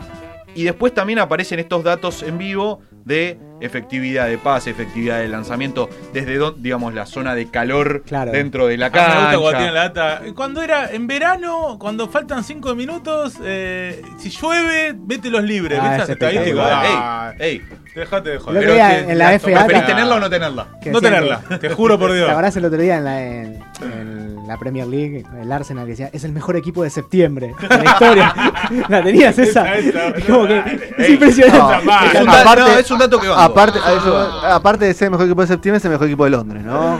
Y 0.55 0.63
después 0.63 0.93
también 0.93 1.19
aparecen 1.19 1.59
estos 1.59 1.83
datos 1.83 2.23
en 2.23 2.37
vivo 2.37 2.81
de 3.05 3.37
efectividad 3.65 4.27
de 4.27 4.37
pase, 4.37 4.69
efectividad 4.71 5.19
de 5.19 5.27
lanzamiento, 5.27 5.89
desde 6.13 6.35
don- 6.37 6.61
digamos 6.61 6.93
la 6.93 7.05
zona 7.05 7.33
de 7.35 7.49
calor 7.49 8.03
Claro. 8.05 8.31
dentro 8.31 8.67
de 8.67 8.77
la 8.77 8.87
Ah, 8.87 8.89
me 8.91 8.99
gusta 8.99 9.39
cuando 9.39 9.51
cancha. 9.51 9.71
la 9.71 9.81
data. 9.89 10.21
Cuando 10.35 10.61
era 10.61 10.91
en 10.91 11.07
verano, 11.07 11.77
cuando 11.79 12.07
faltan 12.09 12.43
5 12.43 12.75
minutos, 12.75 13.35
eh, 13.43 14.01
si 14.17 14.29
llueve, 14.29 14.93
vete 14.95 15.29
los 15.29 15.43
libres. 15.43 15.79
Ah, 15.81 15.83
¿Ves 15.83 15.97
es 15.97 16.03
esa 16.03 16.13
estadística? 16.13 16.49
espectacular. 16.49 16.85
Ah, 16.87 17.33
Ey, 17.39 17.55
ey, 17.55 17.61
Dejate 17.95 18.29
de 18.29 18.35
El 18.35 18.41
joder. 18.41 18.63
otro 18.63 18.73
pero 18.75 18.87
te- 19.05 19.11
en 19.11 19.17
la 19.19 19.25
la- 19.31 19.39
FA 19.39 19.65
¿Preferís 19.65 19.85
tenerla 19.85 20.15
o 20.15 20.19
no 20.19 20.29
tenerla? 20.29 20.67
No 20.85 21.01
tenerla, 21.01 21.41
que- 21.47 21.57
te 21.59 21.69
juro 21.69 21.99
por 21.99 22.11
Dios. 22.13 22.25
¿Te 22.25 22.31
acordás 22.31 22.55
el 22.57 22.65
otro 22.65 22.79
día 22.79 22.97
en 22.97 23.03
la, 23.03 23.21
en, 23.23 23.59
en 23.81 24.47
la 24.47 24.57
Premier 24.57 24.87
League, 24.87 25.23
el 25.41 25.51
Arsenal, 25.51 25.85
que 25.85 25.91
decía, 25.91 26.09
es 26.11 26.23
el 26.23 26.31
mejor 26.31 26.55
equipo 26.55 26.83
de 26.83 26.89
septiembre 26.89 27.53
de 27.61 27.77
la 27.77 27.83
historia? 27.85 28.33
¿La 28.89 29.03
tenías 29.03 29.37
esa? 29.37 29.75
Esa, 29.75 30.07
esa, 30.07 30.07
Es 30.17 30.25
como 30.25 30.47
que 30.47 30.57
es 30.59 30.65
Ey, 31.07 31.13
impresionante. 31.13 31.85
no. 31.85 32.05
Es 32.05 32.21
un, 32.21 32.29
Aparte- 32.29 32.61
dato, 32.61 32.71
no, 32.73 32.77
es 32.79 32.91
un 32.91 32.99
dato 32.99 33.19
que 33.19 33.27
va. 33.27 33.43
Aparte, 33.43 33.77
eso- 33.79 34.17
aparte 34.45 34.85
de 34.85 34.93
ser 34.93 35.05
el 35.05 35.11
mejor 35.11 35.25
equipo 35.27 35.41
de 35.41 35.47
septiembre, 35.47 35.77
es 35.77 35.85
el 35.85 35.91
mejor 35.91 36.07
equipo 36.07 36.23
de 36.25 36.29
Londres, 36.31 36.63
¿no? 36.63 36.99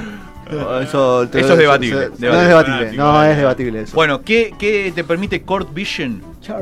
Eso, 0.82 1.28
te- 1.30 1.40
Eso 1.40 1.54
es 1.54 1.58
debatible, 1.60 2.10
No 2.10 2.16
debatible. 2.18 2.42
es 2.42 2.48
debatible, 2.48 2.78
Fanático, 2.78 3.04
no 3.04 3.24
es 3.24 3.38
debatible 3.38 3.82
eso. 3.82 3.96
Bueno, 3.96 4.22
¿qué, 4.22 4.54
qué 4.60 4.92
te 4.94 5.04
permite 5.04 5.42
Court 5.42 5.74
Vision? 5.74 6.22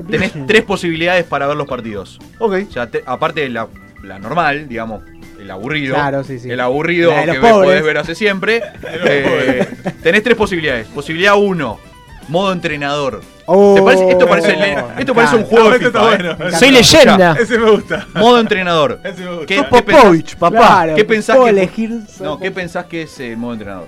Tenés 0.09 0.31
tres 0.47 0.61
posibilidades 0.63 1.25
para 1.25 1.47
ver 1.47 1.57
los 1.57 1.67
partidos. 1.67 2.17
ok. 2.39 2.53
O 2.69 2.71
sea, 2.71 2.87
te- 2.89 3.03
aparte 3.05 3.41
de 3.41 3.49
la, 3.49 3.67
la 4.03 4.19
normal, 4.19 4.67
digamos, 4.67 5.03
el 5.39 5.49
aburrido. 5.49 5.95
Claro, 5.95 6.23
sí, 6.23 6.39
sí. 6.39 6.49
El 6.49 6.59
aburrido 6.59 7.11
que 7.11 7.39
ves- 7.39 7.51
podés 7.51 7.83
ver 7.83 7.97
hace 7.97 8.15
siempre. 8.15 8.61
Eh, 9.03 9.67
tenés 10.03 10.23
tres 10.23 10.35
posibilidades. 10.35 10.87
Posibilidad 10.87 11.35
1, 11.37 11.79
modo 12.27 12.51
entrenador. 12.53 13.21
Oh, 13.45 13.73
¿Te 13.75 13.81
parece- 13.81 14.09
esto 14.11 14.27
parece, 14.27 14.55
me 14.57 14.73
esto 15.01 15.13
parece 15.15 15.35
un 15.35 15.41
encanta. 15.41 15.45
juego 15.61 15.69
de 15.71 15.85
está 15.87 15.99
FIFA, 15.99 16.13
¿eh? 16.13 16.35
bueno. 16.37 16.57
Soy 16.59 16.71
leyenda. 16.71 17.35
Ese 17.39 17.57
me 17.59 17.71
gusta. 17.71 18.07
Modo 18.15 18.39
entrenador. 18.39 18.99
Ese 19.03 19.21
me 19.21 19.29
gusta. 19.31 19.45
¿Qué, 19.47 19.55
qué 19.55 19.63
Popovich, 19.63 20.35
papá. 20.37 20.57
Claro, 20.57 20.95
¿Qué 20.95 21.05
pensás 21.05 21.35
puedo 21.35 21.45
que- 21.53 21.61
elegir 21.61 21.99
no, 22.19 22.39
¿qué 22.39 22.51
pensás 22.51 22.85
que 22.85 23.01
es 23.03 23.19
el 23.19 23.37
modo 23.37 23.53
entrenador? 23.53 23.87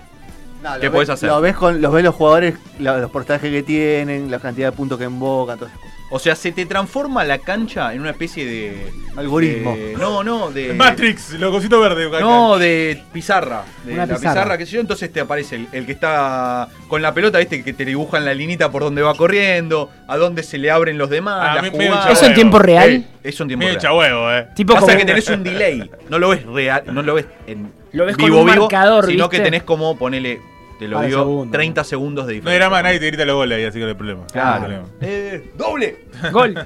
No, 0.63 0.73
¿Qué 0.75 0.79
ves- 0.87 0.91
podés 0.91 1.09
hacer? 1.09 1.29
Lo 1.29 1.41
ves, 1.41 1.55
con, 1.55 1.81
los 1.81 1.93
ves 1.93 2.03
los 2.03 2.15
jugadores, 2.15 2.55
la- 2.83 2.97
los 2.97 3.09
porcentajes 3.11 3.49
que 3.51 3.63
tienen, 3.63 4.29
la 4.29 4.39
cantidad 4.39 4.71
de 4.71 4.77
puntos 4.77 4.97
que 4.99 5.05
invocan, 5.05 5.57
todas 5.57 5.71
esas 5.73 5.81
cosas. 5.83 5.93
O 6.15 6.19
sea, 6.19 6.35
se 6.35 6.51
te 6.51 6.67
transforma 6.67 7.23
la 7.23 7.39
cancha 7.39 7.91
en 7.91 8.01
una 8.01 8.11
especie 8.11 8.45
de. 8.45 8.91
Algoritmo. 9.15 9.75
de- 9.75 9.95
no, 9.97 10.23
no, 10.23 10.51
de. 10.51 10.71
Matrix, 10.75 11.31
los 11.39 11.49
cositos 11.51 11.81
verdes. 11.81 12.07
No, 12.21 12.59
de 12.59 13.01
pizarra. 13.11 13.63
De 13.83 13.93
Una 13.93 14.05
la 14.05 14.13
pizarra. 14.15 14.33
pizarra. 14.33 14.57
qué 14.59 14.65
sé 14.67 14.73
yo. 14.73 14.81
Entonces 14.81 15.11
te 15.11 15.19
aparece 15.21 15.55
el, 15.55 15.67
el 15.71 15.85
que 15.87 15.91
está 15.93 16.67
con 16.87 17.01
la 17.01 17.15
pelota, 17.15 17.39
¿viste? 17.39 17.63
Que 17.63 17.73
te 17.73 17.83
dibujan 17.85 18.25
la 18.25 18.33
linita 18.35 18.69
por 18.69 18.83
donde 18.83 19.01
va 19.01 19.15
corriendo, 19.15 19.89
a 20.07 20.17
dónde 20.17 20.43
se 20.43 20.59
le 20.59 20.69
abren 20.69 20.99
los 20.99 21.09
demás. 21.09 21.47
Ah, 21.49 21.55
la 21.55 21.61
me- 21.63 21.71
medio 21.71 21.93
jugada. 21.93 22.11
¿Eso 22.11 22.25
en 22.27 22.33
tiempo 22.35 22.59
real? 22.59 22.89
Eh, 22.91 23.03
eso 23.23 23.43
en 23.43 23.47
tiempo 23.49 23.65
Medio 23.65 23.79
real. 23.79 23.93
huevo, 23.97 24.31
eh. 24.33 24.47
Tipo 24.55 24.73
Pasa 24.73 24.85
como 24.85 24.97
que 24.99 25.05
tenés 25.05 25.27
un 25.29 25.43
delay. 25.43 25.89
No 26.09 26.19
lo 26.19 26.29
ves 26.29 26.45
real, 26.45 26.83
no 26.91 27.01
lo 27.01 27.15
ves 27.15 27.25
en 27.47 27.71
Lo 27.91 28.05
ves 28.05 28.17
con 28.17 28.25
vivo 28.25 28.41
un 28.41 28.45
vivo, 28.51 28.59
marcador, 28.61 29.05
sino 29.07 29.23
¿viste? 29.29 29.37
que 29.37 29.43
tenés 29.43 29.63
como 29.63 29.97
ponele, 29.97 30.39
te 30.83 30.89
lo 30.89 30.95
Para 30.97 31.07
digo, 31.07 31.19
segundos. 31.21 31.51
30 31.51 31.83
segundos 31.83 32.25
de 32.27 32.33
No 32.33 32.35
diferencia. 32.35 32.55
era 32.57 32.69
más 32.69 32.83
nadie 32.83 32.99
te 32.99 33.07
grita 33.07 33.25
los 33.25 33.35
goles 33.35 33.57
ahí, 33.57 33.63
así 33.65 33.79
que 33.79 33.83
no 33.83 33.89
hay 33.89 33.95
problema. 33.95 34.27
Claro. 34.31 34.49
No 34.49 34.55
hay 34.55 34.61
problema. 34.61 34.87
Eh, 35.01 35.51
doble. 35.57 35.97
Gol. 36.31 36.55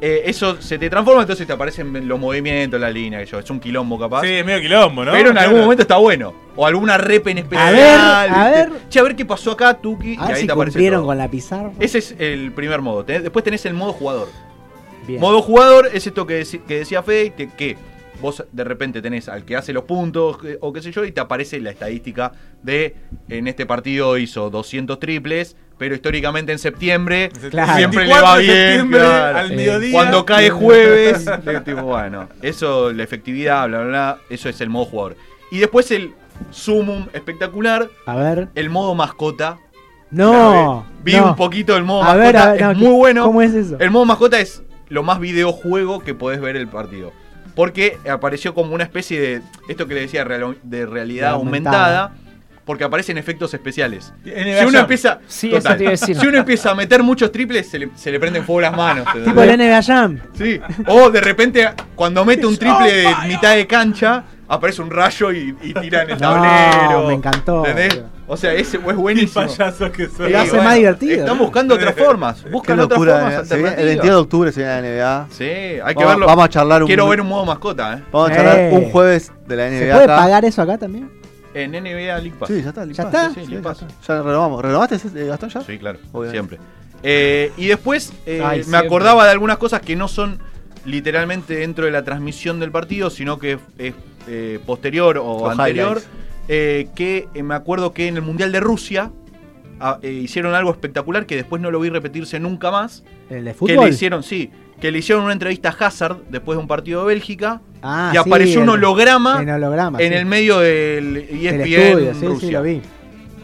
Eh, 0.00 0.22
eso 0.26 0.62
se 0.62 0.78
te 0.78 0.88
transforma, 0.88 1.22
entonces 1.22 1.44
te 1.44 1.52
aparecen 1.52 2.06
los 2.06 2.20
movimientos, 2.20 2.80
la 2.80 2.88
línea, 2.88 3.18
que 3.18 3.26
yo. 3.26 3.40
Es 3.40 3.50
un 3.50 3.58
quilombo 3.58 3.98
capaz. 3.98 4.20
Sí, 4.22 4.28
es 4.28 4.46
medio 4.46 4.60
quilombo, 4.60 5.04
¿no? 5.04 5.10
Pero 5.10 5.30
en 5.30 5.38
algún 5.38 5.58
momento 5.62 5.82
está 5.82 5.96
bueno. 5.96 6.32
O 6.54 6.64
alguna 6.64 6.96
rep 6.98 7.26
en 7.26 7.38
especial. 7.38 7.74
ver, 7.74 7.98
a 7.98 8.50
ver. 8.50 8.70
Che, 8.88 9.00
a 9.00 9.02
ver 9.02 9.16
qué 9.16 9.24
pasó 9.26 9.50
acá, 9.50 9.74
Tuki. 9.74 10.10
A 10.10 10.12
y 10.12 10.16
ver 10.18 10.34
ahí 10.36 10.40
si 10.42 10.46
te 10.46 10.52
aparece 10.52 10.74
cumplieron 10.74 11.00
todo. 11.00 11.06
con 11.08 11.18
la 11.18 11.28
pizarra. 11.28 11.72
Ese 11.80 11.98
es 11.98 12.14
el 12.20 12.52
primer 12.52 12.80
modo. 12.80 13.02
Después 13.02 13.44
tenés 13.44 13.66
el 13.66 13.74
modo 13.74 13.92
jugador. 13.92 14.28
Bien. 15.04 15.20
Modo 15.20 15.42
jugador 15.42 15.90
es 15.92 16.06
esto 16.06 16.28
que, 16.28 16.44
decía 16.68 17.02
Fede, 17.02 17.30
que, 17.30 17.48
que 17.48 17.76
vos 18.20 18.44
de 18.52 18.64
repente 18.64 19.00
tenés 19.02 19.28
al 19.28 19.44
que 19.44 19.56
hace 19.56 19.72
los 19.72 19.84
puntos 19.84 20.38
eh, 20.44 20.58
o 20.60 20.72
qué 20.72 20.82
sé 20.82 20.90
yo, 20.92 21.04
y 21.04 21.12
te 21.12 21.20
aparece 21.20 21.60
la 21.60 21.70
estadística 21.70 22.32
de 22.62 22.96
en 23.28 23.46
este 23.48 23.64
partido 23.66 24.18
hizo 24.18 24.50
200 24.50 24.98
triples, 24.98 25.56
pero 25.78 25.94
históricamente 25.94 26.50
en 26.52 26.58
septiembre 26.58 27.30
Claro. 27.50 27.74
siempre 27.76 28.00
le 28.06 28.14
24 28.14 28.26
va 28.26 28.38
bien. 28.38 28.88
claro. 28.88 29.38
al 29.38 29.52
Eh, 29.52 29.56
mediodía. 29.56 29.92
Cuando 29.92 30.24
cae 30.26 30.50
jueves, 30.50 31.24
tipo, 31.64 31.82
bueno, 31.82 32.28
eso, 32.42 32.92
la 32.92 33.02
efectividad, 33.04 33.68
bla, 33.68 33.78
bla, 33.80 33.86
bla, 33.88 34.18
eso 34.30 34.48
es 34.48 34.60
el 34.60 34.68
modo 34.70 34.86
jugador. 34.86 35.16
Y 35.50 35.58
después 35.58 35.90
el 35.92 36.12
sumum 36.50 37.06
espectacular, 37.12 37.88
A 38.06 38.16
ver. 38.16 38.48
el 38.54 38.70
modo 38.70 38.94
mascota. 38.94 39.58
No. 40.10 40.86
Vi 41.04 41.14
no. 41.16 41.28
un 41.28 41.36
poquito 41.36 41.74
del 41.74 41.84
modo 41.84 42.02
A 42.02 42.14
mascota, 42.14 42.22
ver, 42.24 42.36
a 42.36 42.46
ver, 42.52 42.60
es 42.60 42.66
no, 42.66 42.74
muy 42.74 42.92
bueno. 42.96 43.24
¿Cómo 43.24 43.42
es 43.42 43.54
eso? 43.54 43.76
El 43.78 43.90
modo 43.90 44.04
mascota 44.04 44.40
es 44.40 44.62
lo 44.88 45.02
más 45.02 45.20
videojuego 45.20 46.00
que 46.00 46.14
podés 46.14 46.40
ver 46.40 46.56
el 46.56 46.66
partido. 46.68 47.12
Porque 47.58 47.98
apareció 48.08 48.54
como 48.54 48.72
una 48.72 48.84
especie 48.84 49.20
de. 49.20 49.42
Esto 49.68 49.88
que 49.88 49.94
le 49.94 50.02
decía, 50.02 50.22
real- 50.22 50.58
de 50.62 50.86
realidad 50.86 51.30
De 51.30 51.34
aumentada. 51.34 52.02
aumentada. 52.04 52.12
porque 52.64 52.84
aparecen 52.84 53.18
efectos 53.18 53.52
especiales. 53.52 54.12
Si 54.24 54.64
uno 54.64 54.78
empieza. 54.78 55.18
Sí, 55.26 55.52
eso 55.52 55.74
te 55.74 55.82
iba 55.82 55.88
a 55.88 55.92
decir. 55.92 56.14
Si 56.16 56.24
uno 56.26 56.38
empieza 56.38 56.70
a 56.70 56.74
meter 56.76 57.02
muchos 57.02 57.32
triples, 57.32 57.68
se 57.68 57.80
le, 57.80 57.88
se 57.96 58.12
le 58.12 58.20
prenden 58.20 58.44
fuego 58.44 58.60
las 58.60 58.76
manos. 58.76 59.06
Tipo 59.24 59.42
el 59.42 59.58
NBA 59.58 59.82
Jam. 59.82 60.20
Sí. 60.34 60.60
O 60.86 61.10
de 61.10 61.20
repente, 61.20 61.68
cuando 61.96 62.24
mete 62.24 62.46
un 62.46 62.56
triple 62.62 62.92
de 62.92 63.08
mitad 63.26 63.56
de 63.56 63.66
cancha, 63.66 64.22
aparece 64.46 64.80
un 64.82 64.90
rayo 64.90 65.32
y, 65.32 65.56
y 65.60 65.74
tira 65.74 66.02
en 66.04 66.10
el 66.10 66.20
No, 66.20 66.34
tablero. 66.34 67.08
me 67.08 67.14
encantó, 67.14 67.66
¿Entendés? 67.66 68.02
O 68.30 68.36
sea, 68.36 68.52
ese 68.52 68.76
es 68.76 68.84
Qué 68.84 68.92
buenísimo. 68.92 69.46
payasos 69.46 69.90
que 69.90 70.06
son. 70.08 70.30
Lo 70.30 70.38
hace 70.38 70.56
más 70.58 70.74
divertido, 70.76 71.20
Están 71.20 71.38
buscando 71.38 71.74
otras 71.74 71.94
formas. 71.94 72.42
Qué 72.42 72.50
Buscan 72.50 72.78
otras 72.80 72.98
locura. 72.98 73.12
formas 73.14 73.32
eh. 73.32 73.36
El 73.36 73.40
alternativas. 73.40 73.84
22 73.86 74.04
de 74.10 74.14
octubre 74.20 74.52
se 74.52 74.60
viene 74.60 74.72
la 74.74 74.78
NBA. 74.80 75.26
Sí, 75.30 75.44
hay 75.44 75.78
que 75.78 75.80
Vamos- 75.94 76.06
verlo. 76.10 76.26
vamos 76.26 76.44
a 76.44 76.48
charlar 76.50 76.82
un- 76.82 76.86
Quiero 76.86 77.08
ver 77.08 77.20
un 77.22 77.26
modo 77.28 77.46
mascota, 77.46 77.94
¿eh? 77.94 78.02
Vamos 78.12 78.28
a 78.28 78.32
Eh. 78.32 78.36
charlar 78.36 78.72
un 78.72 78.90
jueves 78.90 79.32
de 79.46 79.56
la 79.56 79.66
NBA. 79.68 79.78
¿Se 79.78 79.90
puede 79.92 80.04
acá. 80.04 80.16
pagar 80.16 80.44
eso 80.44 80.62
acá 80.62 80.76
también? 80.78 81.10
En 81.54 81.74
NBA 81.74 82.18
League 82.18 82.34
Pass. 82.38 82.48
Sí, 82.48 82.62
ya 82.62 82.68
está. 82.68 82.84
¿Ya 82.84 83.04
Pass, 83.04 83.06
está? 83.06 83.28
Sí, 83.30 83.34
Sí, 83.34 83.40
League 83.40 83.54
ya 83.56 83.62
Pass. 83.62 83.82
está. 83.82 84.14
Ya 84.14 84.22
renovamos. 84.22 84.62
¿Renovaste 84.62 84.94
ese, 84.96 85.08
eh, 85.08 85.26
Gastón 85.26 85.48
ya? 85.48 85.60
Sí, 85.62 85.78
claro. 85.78 85.98
Obviamente. 86.12 86.56
Siempre. 86.56 86.58
Eh, 87.02 87.52
y 87.56 87.66
después 87.66 88.12
eh, 88.26 88.42
Ay, 88.44 88.58
me 88.58 88.64
siempre. 88.64 88.86
acordaba 88.86 89.24
de 89.24 89.30
algunas 89.30 89.56
cosas 89.56 89.80
que 89.80 89.96
no 89.96 90.06
son 90.08 90.38
literalmente 90.84 91.54
dentro 91.56 91.84
de 91.86 91.90
la 91.90 92.02
transmisión 92.04 92.60
del 92.60 92.70
partido, 92.70 93.08
sino 93.10 93.38
que 93.38 93.58
es 93.78 93.94
eh, 94.26 94.58
posterior 94.66 95.16
o 95.18 95.48
Los 95.48 95.58
anterior. 95.58 95.98
highlights. 95.98 96.08
Eh, 96.48 96.88
que 96.94 97.28
eh, 97.34 97.42
me 97.42 97.54
acuerdo 97.54 97.92
que 97.92 98.08
en 98.08 98.16
el 98.16 98.22
Mundial 98.22 98.50
de 98.52 98.60
Rusia 98.60 99.10
ah, 99.80 99.98
eh, 100.02 100.10
hicieron 100.10 100.54
algo 100.54 100.70
espectacular 100.70 101.26
que 101.26 101.36
después 101.36 101.60
no 101.62 101.70
lo 101.70 101.80
vi 101.80 101.90
repetirse 101.90 102.40
nunca 102.40 102.70
más. 102.70 103.04
¿El 103.30 103.44
de 103.44 103.52
Que 103.52 103.56
fútbol? 103.56 103.84
le 103.84 103.90
hicieron, 103.90 104.22
sí, 104.22 104.50
que 104.80 104.90
le 104.90 104.98
hicieron 104.98 105.24
una 105.24 105.32
entrevista 105.32 105.68
a 105.78 105.86
Hazard 105.86 106.18
después 106.30 106.56
de 106.56 106.62
un 106.62 106.68
partido 106.68 107.00
de 107.02 107.08
Bélgica 107.14 107.60
Ah, 107.82 108.08
y 108.12 108.16
sí, 108.16 108.22
apareció 108.26 108.60
un 108.62 108.70
holograma 108.70 109.40
En 109.42 109.50
holograma. 109.50 110.00
en 110.00 110.12
sí. 110.12 110.18
el 110.18 110.26
medio 110.26 110.58
del 110.58 111.16
El 111.16 111.46
ESPN 111.46 111.60
estudio, 111.60 112.14
sí, 112.14 112.26
Rusia. 112.26 112.48
sí, 112.48 112.52
lo 112.52 112.62
vi. 112.62 112.80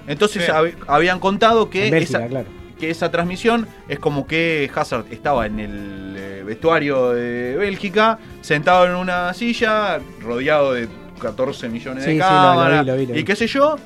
Entonces 0.07 0.49
hab- 0.51 0.75
habían 0.87 1.21
contado 1.21 1.71
que 1.71 1.87
En 1.87 1.91
Bélgica, 1.93 2.19
esa, 2.19 2.29
claro. 2.29 2.47
que 2.79 2.91
esa 2.91 3.11
transmisión 3.11 3.67
es 3.89 3.99
como 4.01 4.27
que 4.27 4.71
Hazard 4.75 5.05
estaba 5.11 5.47
en 5.47 5.61
el 5.61 6.15
eh, 6.19 6.43
vestuario 6.45 7.11
de 7.13 7.57
Bélgica, 7.57 8.19
sentado 8.41 8.87
en 8.87 8.97
una 8.97 9.33
silla, 9.35 10.01
rodeado 10.21 10.73
de 10.75 10.89
14 11.25 11.69
millones 11.69 12.05
Sí, 12.05 12.11
de 12.11 12.17
sí, 12.17 12.21
lo- 12.21 12.25
lo 12.27 12.31
cámaras 12.31 12.81
vi, 12.83 12.87
lo 12.91 12.97
vi, 12.97 13.07
lo 13.07 13.19
y 13.19 13.25
qué 13.25 13.35
sé 13.37 13.47
yo, 13.47 13.77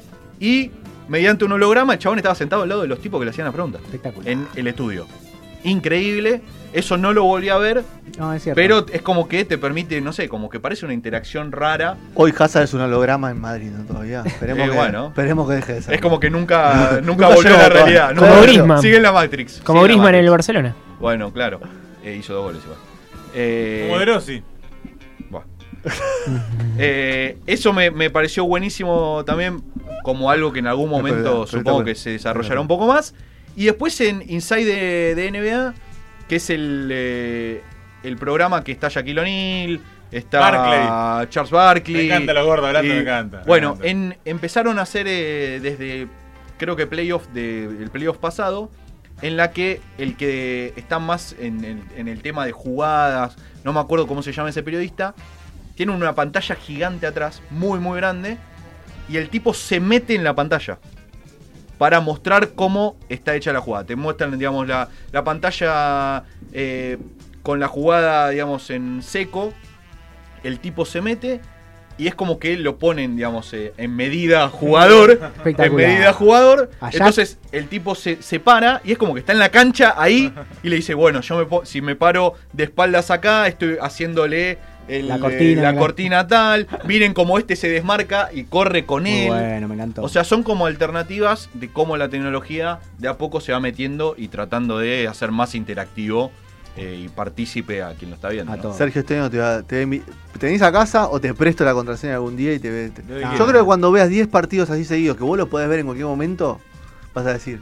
y 0.40 0.70
mediante 1.08 1.44
un 1.44 1.52
holograma 1.52 1.94
el 1.94 1.98
chabón 1.98 2.18
estaba 2.18 2.34
sentado 2.34 2.62
al 2.62 2.68
lado 2.68 2.82
de 2.82 2.88
los 2.88 3.00
tipos 3.00 3.18
que 3.20 3.24
le 3.24 3.30
hacían 3.30 3.46
las 3.46 3.54
preguntas 3.54 3.80
Espectacular. 3.84 4.28
en 4.30 4.46
el 4.56 4.66
estudio. 4.66 5.06
Increíble, 5.64 6.40
eso 6.72 6.96
no 6.96 7.12
lo 7.12 7.24
volví 7.24 7.48
a 7.48 7.56
ver, 7.58 7.82
No, 8.16 8.32
es 8.32 8.44
cierto. 8.44 8.54
pero 8.56 8.86
es 8.92 9.02
como 9.02 9.26
que 9.28 9.44
te 9.44 9.58
permite, 9.58 10.00
no 10.00 10.12
sé, 10.12 10.28
como 10.28 10.48
que 10.48 10.60
parece 10.60 10.84
una 10.84 10.94
interacción 10.94 11.50
rara. 11.50 11.96
Hoy 12.14 12.32
Hazard 12.38 12.62
es 12.64 12.74
un 12.74 12.80
holograma 12.82 13.30
en 13.32 13.40
Madrid 13.40 13.70
¿no? 13.76 13.84
todavía. 13.84 14.22
Esperemos, 14.24 14.62
Eh, 14.66 14.70
que, 14.70 14.76
bueno. 14.76 15.06
esperemos 15.08 15.48
que 15.48 15.54
deje 15.56 15.72
de 15.74 15.82
ser. 15.82 15.94
Es 15.94 16.00
como 16.00 16.20
que 16.20 16.30
nunca, 16.30 17.00
nunca 17.04 17.28
volvió 17.28 17.54
a 17.56 17.58
la 17.58 17.68
realidad. 17.68 18.14
como 18.14 18.26
nunca- 18.28 18.42
Griezmann. 18.42 18.80
Sigue 18.82 18.96
en 18.98 19.02
la 19.02 19.12
Matrix. 19.12 19.60
Como 19.64 19.80
sigue 19.80 19.94
en 19.94 19.98
la 19.98 20.04
Griezmann 20.04 20.14
en 20.14 20.24
el. 20.24 20.30
Barcelona. 20.30 20.74
Bueno, 21.00 21.32
claro. 21.32 21.60
Eh, 22.04 22.16
hizo 22.20 22.34
dos 22.34 22.44
goles 22.44 22.62
igual. 22.64 22.78
Eh, 23.34 23.86
Como 23.88 23.98
De 23.98 24.06
Rossi. 24.06 24.42
Eh, 26.80 27.38
eso 27.46 27.72
me, 27.72 27.90
me 27.90 28.10
pareció 28.10 28.44
buenísimo 28.44 29.22
también, 29.24 29.62
como 30.04 30.30
algo 30.30 30.52
que 30.52 30.60
en 30.60 30.66
algún 30.68 30.90
momento 30.90 31.46
supongo 31.46 31.84
que 31.84 31.94
se 31.94 32.10
desarrollará 32.10 32.60
un 32.60 32.68
poco 32.68 32.86
más. 32.86 33.14
Y 33.56 33.64
después 33.64 34.00
en 34.00 34.22
Inside 34.28 34.64
de, 34.64 35.14
de 35.16 35.30
NBA, 35.32 35.74
que 36.28 36.36
es 36.36 36.50
el, 36.50 36.88
eh, 36.92 37.62
el 38.04 38.16
programa 38.16 38.62
que 38.62 38.70
está 38.72 38.88
Shaquille 38.88 39.20
O'Neal, 39.20 39.80
está 40.12 40.38
Barkley. 40.38 41.28
Charles 41.30 41.50
Barkley. 41.50 41.96
Me 41.96 42.14
encanta 42.14 42.32
los 42.34 42.46
gordos 42.46 42.66
hablando, 42.68 42.88
y- 42.92 42.94
me 42.94 43.00
encanta. 43.02 43.38
me 43.38 43.44
Bueno, 43.44 43.68
encanta. 43.70 43.88
en, 43.88 44.16
empezaron 44.24 44.78
a 44.78 44.82
hacer 44.82 45.06
eh, 45.08 45.58
desde 45.60 46.06
creo 46.58 46.76
que 46.76 46.86
playoff 46.86 47.26
de, 47.28 47.64
el 47.64 47.90
playoff 47.90 48.18
pasado, 48.18 48.70
en 49.22 49.36
la 49.36 49.50
que 49.50 49.80
el 49.96 50.16
que 50.16 50.72
está 50.76 51.00
más 51.00 51.34
en 51.40 51.64
el, 51.64 51.82
en 51.96 52.06
el 52.06 52.22
tema 52.22 52.46
de 52.46 52.52
jugadas, 52.52 53.36
no 53.64 53.72
me 53.72 53.80
acuerdo 53.80 54.06
cómo 54.06 54.22
se 54.22 54.30
llama 54.32 54.50
ese 54.50 54.62
periodista, 54.62 55.14
tiene 55.78 55.92
una 55.92 56.12
pantalla 56.12 56.56
gigante 56.56 57.06
atrás, 57.06 57.40
muy 57.50 57.78
muy 57.78 57.96
grande, 57.98 58.36
y 59.08 59.16
el 59.16 59.28
tipo 59.30 59.54
se 59.54 59.78
mete 59.78 60.16
en 60.16 60.24
la 60.24 60.34
pantalla 60.34 60.78
para 61.78 62.00
mostrar 62.00 62.48
cómo 62.56 62.96
está 63.08 63.36
hecha 63.36 63.52
la 63.52 63.60
jugada. 63.60 63.84
Te 63.84 63.94
muestran, 63.94 64.36
digamos, 64.36 64.66
la, 64.66 64.88
la 65.12 65.22
pantalla 65.22 66.24
eh, 66.52 66.98
con 67.44 67.60
la 67.60 67.68
jugada, 67.68 68.30
digamos, 68.30 68.70
en 68.70 69.02
seco. 69.04 69.54
El 70.42 70.58
tipo 70.58 70.84
se 70.84 71.00
mete 71.00 71.40
y 71.96 72.08
es 72.08 72.16
como 72.16 72.40
que 72.40 72.56
lo 72.56 72.76
ponen, 72.78 73.14
digamos, 73.14 73.52
eh, 73.54 73.72
en 73.76 73.94
medida 73.94 74.48
jugador. 74.48 75.20
en 75.66 75.74
medida 75.76 76.12
jugador. 76.12 76.70
Allá- 76.80 76.98
Entonces 76.98 77.38
el 77.52 77.68
tipo 77.68 77.94
se, 77.94 78.20
se 78.20 78.40
para 78.40 78.80
y 78.82 78.90
es 78.90 78.98
como 78.98 79.14
que 79.14 79.20
está 79.20 79.32
en 79.32 79.38
la 79.38 79.50
cancha 79.50 79.94
ahí 79.96 80.32
y 80.64 80.68
le 80.70 80.74
dice, 80.74 80.94
bueno, 80.94 81.20
yo 81.20 81.46
me 81.46 81.66
si 81.66 81.80
me 81.82 81.94
paro 81.94 82.34
de 82.52 82.64
espaldas 82.64 83.12
acá, 83.12 83.46
estoy 83.46 83.76
haciéndole 83.80 84.58
el- 84.88 85.08
La 85.08 85.18
cortina, 85.18 85.62
la 85.62 85.72
la- 85.72 85.78
cortina 85.78 86.26
tal. 86.26 86.66
Miren 86.86 87.14
cómo 87.14 87.38
este 87.38 87.56
se 87.56 87.68
desmarca 87.68 88.30
y 88.32 88.44
corre 88.44 88.84
con 88.86 89.02
Muy 89.04 89.12
él. 89.12 89.28
bueno, 89.28 89.68
me 89.68 89.74
encantó. 89.74 90.02
O 90.02 90.08
sea, 90.08 90.24
son 90.24 90.42
como 90.42 90.66
alternativas 90.66 91.48
de 91.54 91.68
cómo 91.70 91.96
la 91.96 92.08
tecnología 92.08 92.80
de 92.98 93.08
a 93.08 93.18
poco 93.18 93.40
se 93.40 93.52
va 93.52 93.60
metiendo 93.60 94.14
y 94.16 94.28
tratando 94.28 94.78
de 94.78 95.06
hacer 95.08 95.30
más 95.32 95.54
interactivo 95.54 96.30
eh, 96.76 97.02
y 97.04 97.08
partícipe 97.08 97.82
a 97.82 97.94
quien 97.94 98.10
lo 98.10 98.14
está 98.16 98.28
viendo. 98.28 98.52
A 98.52 98.56
¿no? 98.56 98.62
todos. 98.62 98.76
Sergio 98.76 99.00
Esteno 99.00 99.28
te 99.28 99.38
va, 99.38 99.62
te 99.62 99.84
¿te 100.38 100.46
venís 100.46 100.62
a 100.62 100.70
casa 100.70 101.08
o 101.08 101.20
te 101.20 101.34
presto 101.34 101.64
la 101.64 101.74
contraseña 101.74 102.14
algún 102.14 102.36
día 102.36 102.54
y 102.54 102.60
te 102.60 102.70
ve. 102.70 102.90
te- 102.90 103.02
Ah. 103.24 103.34
Yo 103.36 103.46
creo 103.46 103.62
que 103.62 103.66
cuando 103.66 103.90
veas 103.90 104.08
10 104.08 104.28
partidos 104.28 104.70
así 104.70 104.84
seguidos, 104.84 105.16
que 105.16 105.24
vos 105.24 105.36
los 105.36 105.48
podés 105.48 105.68
ver 105.68 105.80
en 105.80 105.86
cualquier 105.86 106.06
momento, 106.06 106.60
vas 107.14 107.26
a 107.26 107.32
decir. 107.32 107.60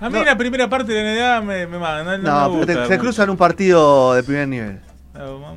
A 0.00 0.10
mí 0.10 0.18
No. 0.18 0.24
la 0.24 0.36
primera 0.36 0.68
parte 0.68 0.92
de 0.92 1.00
la 1.04 1.36
NBA 1.38 1.40
me, 1.42 1.66
me 1.68 1.78
manda. 1.78 2.18
No, 2.18 2.22
no, 2.24 2.48
No, 2.48 2.54
me 2.58 2.66
pero 2.66 2.80
te- 2.82 2.86
se 2.88 2.92
mucho. 2.94 3.00
cruzan 3.02 3.30
un 3.30 3.36
partido 3.36 4.14
de 4.14 4.24
primer 4.24 4.48
nivel. 4.48 4.80
No, 5.14 5.38
no 5.38 5.56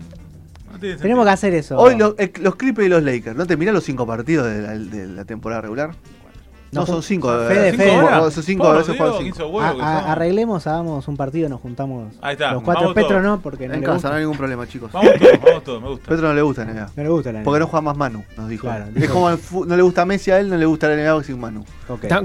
tiene 0.85 1.01
Tenemos 1.01 1.25
que 1.25 1.31
hacer 1.31 1.53
eso. 1.53 1.77
Hoy 1.77 1.97
lo- 1.97 2.15
eh, 2.17 2.31
los 2.41 2.55
Clippers 2.55 2.87
y 2.87 2.89
los 2.89 3.03
Lakers, 3.03 3.35
¿no 3.35 3.45
te 3.45 3.57
mirás 3.57 3.73
los 3.73 3.83
5 3.83 4.05
partidos 4.07 4.47
de 4.47 4.61
la, 4.61 4.71
de 4.77 5.07
la 5.07 5.25
temporada 5.25 5.61
regular? 5.61 5.91
No, 6.71 6.81
No, 6.81 6.85
son 6.87 7.03
5. 7.03 7.27
Fede, 7.47 7.71
¿Cinco 7.71 7.83
Fede. 7.83 7.97
horas? 8.01 8.33
Son 8.33 8.43
5 8.43 8.63
Por 8.63 8.73
veces 8.77 8.87
Dios, 8.87 8.97
juegan 8.97 9.17
qué 9.17 9.23
5. 9.23 9.35
insobuelo 9.37 9.83
A- 9.83 10.11
arreglemos, 10.11 10.67
hagamos 10.67 11.07
un 11.07 11.15
partido, 11.15 11.47
nos 11.47 11.61
juntamos 11.61 12.13
Ahí 12.21 12.33
está, 12.33 12.51
los 12.51 12.63
cuatro. 12.63 12.81
vamos 12.81 12.95
Petro 12.95 13.09
todos. 13.09 13.23
no, 13.23 13.39
porque 13.39 13.67
no 13.67 13.73
En 13.75 13.79
le 13.79 13.85
casa, 13.85 13.93
gusta. 13.95 14.09
no 14.09 14.15
hay 14.15 14.21
ningún 14.23 14.37
problema, 14.37 14.67
chicos. 14.67 14.91
Vamos 14.91 15.11
todos, 15.17 15.31
vamos 15.45 15.63
todos, 15.63 15.81
me 15.81 15.87
gusta. 15.89 16.07
Petro 16.09 16.27
no 16.27 16.33
le 16.33 16.41
gusta 16.41 16.65
la 16.65 16.71
NBA. 16.73 16.89
No 16.97 17.03
le 17.03 17.09
gusta 17.09 17.31
la 17.31 17.43
Porque 17.43 17.59
no 17.59 17.67
juega 17.67 17.81
más 17.81 17.97
Manu, 17.97 18.23
nos 18.35 18.49
dijo. 18.49 18.63
Claro, 18.67 18.85
es 18.93 19.09
como 19.09 19.29
no 19.65 19.75
le 19.77 19.81
gusta 19.83 20.01
a 20.01 20.05
Messi 20.05 20.31
a 20.31 20.39
él, 20.39 20.49
no 20.49 20.57
le 20.57 20.65
gusta 20.65 20.87
la 20.89 20.95
NBA 20.95 21.23
sin 21.23 21.39
Manu. 21.39 21.63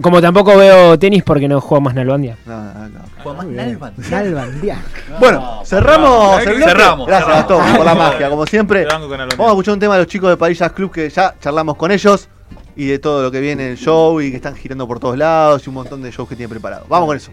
Como 0.01 0.21
tampoco 0.21 0.57
veo 0.57 0.99
tenis 0.99 1.23
porque 1.23 1.47
no 1.47 1.61
juego 1.61 1.83
más 1.83 1.95
Nalbandia. 1.95 2.37
No, 2.47 2.57
no, 2.65 2.89
no. 2.89 2.99
Juega 3.23 3.37
más 3.37 3.47
Muy 3.47 3.55
bien. 3.55 3.67
Nalban. 3.69 3.95
Nalban, 4.11 4.63
ya. 4.63 4.83
Bueno, 5.21 5.61
cerramos 5.65 6.43
cerramos, 6.43 7.07
Gracias. 7.07 7.29
Gastón 7.29 7.77
por 7.77 7.85
la 7.85 7.95
magia, 7.97 8.31
como 8.31 8.47
siempre. 8.47 8.85
Vamos 8.87 9.13
a 9.13 9.47
escuchar 9.49 9.75
un 9.75 9.81
tema 9.81 9.95
de 9.95 10.01
los 10.01 10.07
chicos 10.09 10.31
de 10.31 10.37
Paris 10.37 10.59
Jazz 10.59 10.73
Club 10.73 10.91
que 10.91 11.09
ya 11.11 11.35
charlamos 11.41 11.77
con 11.77 11.91
ellos 11.91 12.29
y 12.81 12.87
de 12.87 12.99
todo 12.99 13.23
lo 13.23 13.31
que 13.31 13.41
viene 13.41 13.69
el 13.69 13.77
show 13.77 14.23
y 14.23 14.31
que 14.31 14.37
están 14.37 14.57
girando 14.57 14.89
por 14.89 14.99
todos 14.99 15.19
lados 15.19 15.67
y 15.67 15.69
un 15.69 15.75
montón 15.75 16.01
de 16.01 16.11
shows 16.11 16.27
que 16.27 16.35
tienen 16.35 16.49
preparado. 16.49 16.87
Vamos 16.89 17.07
con 17.09 17.15
eso. 17.15 17.31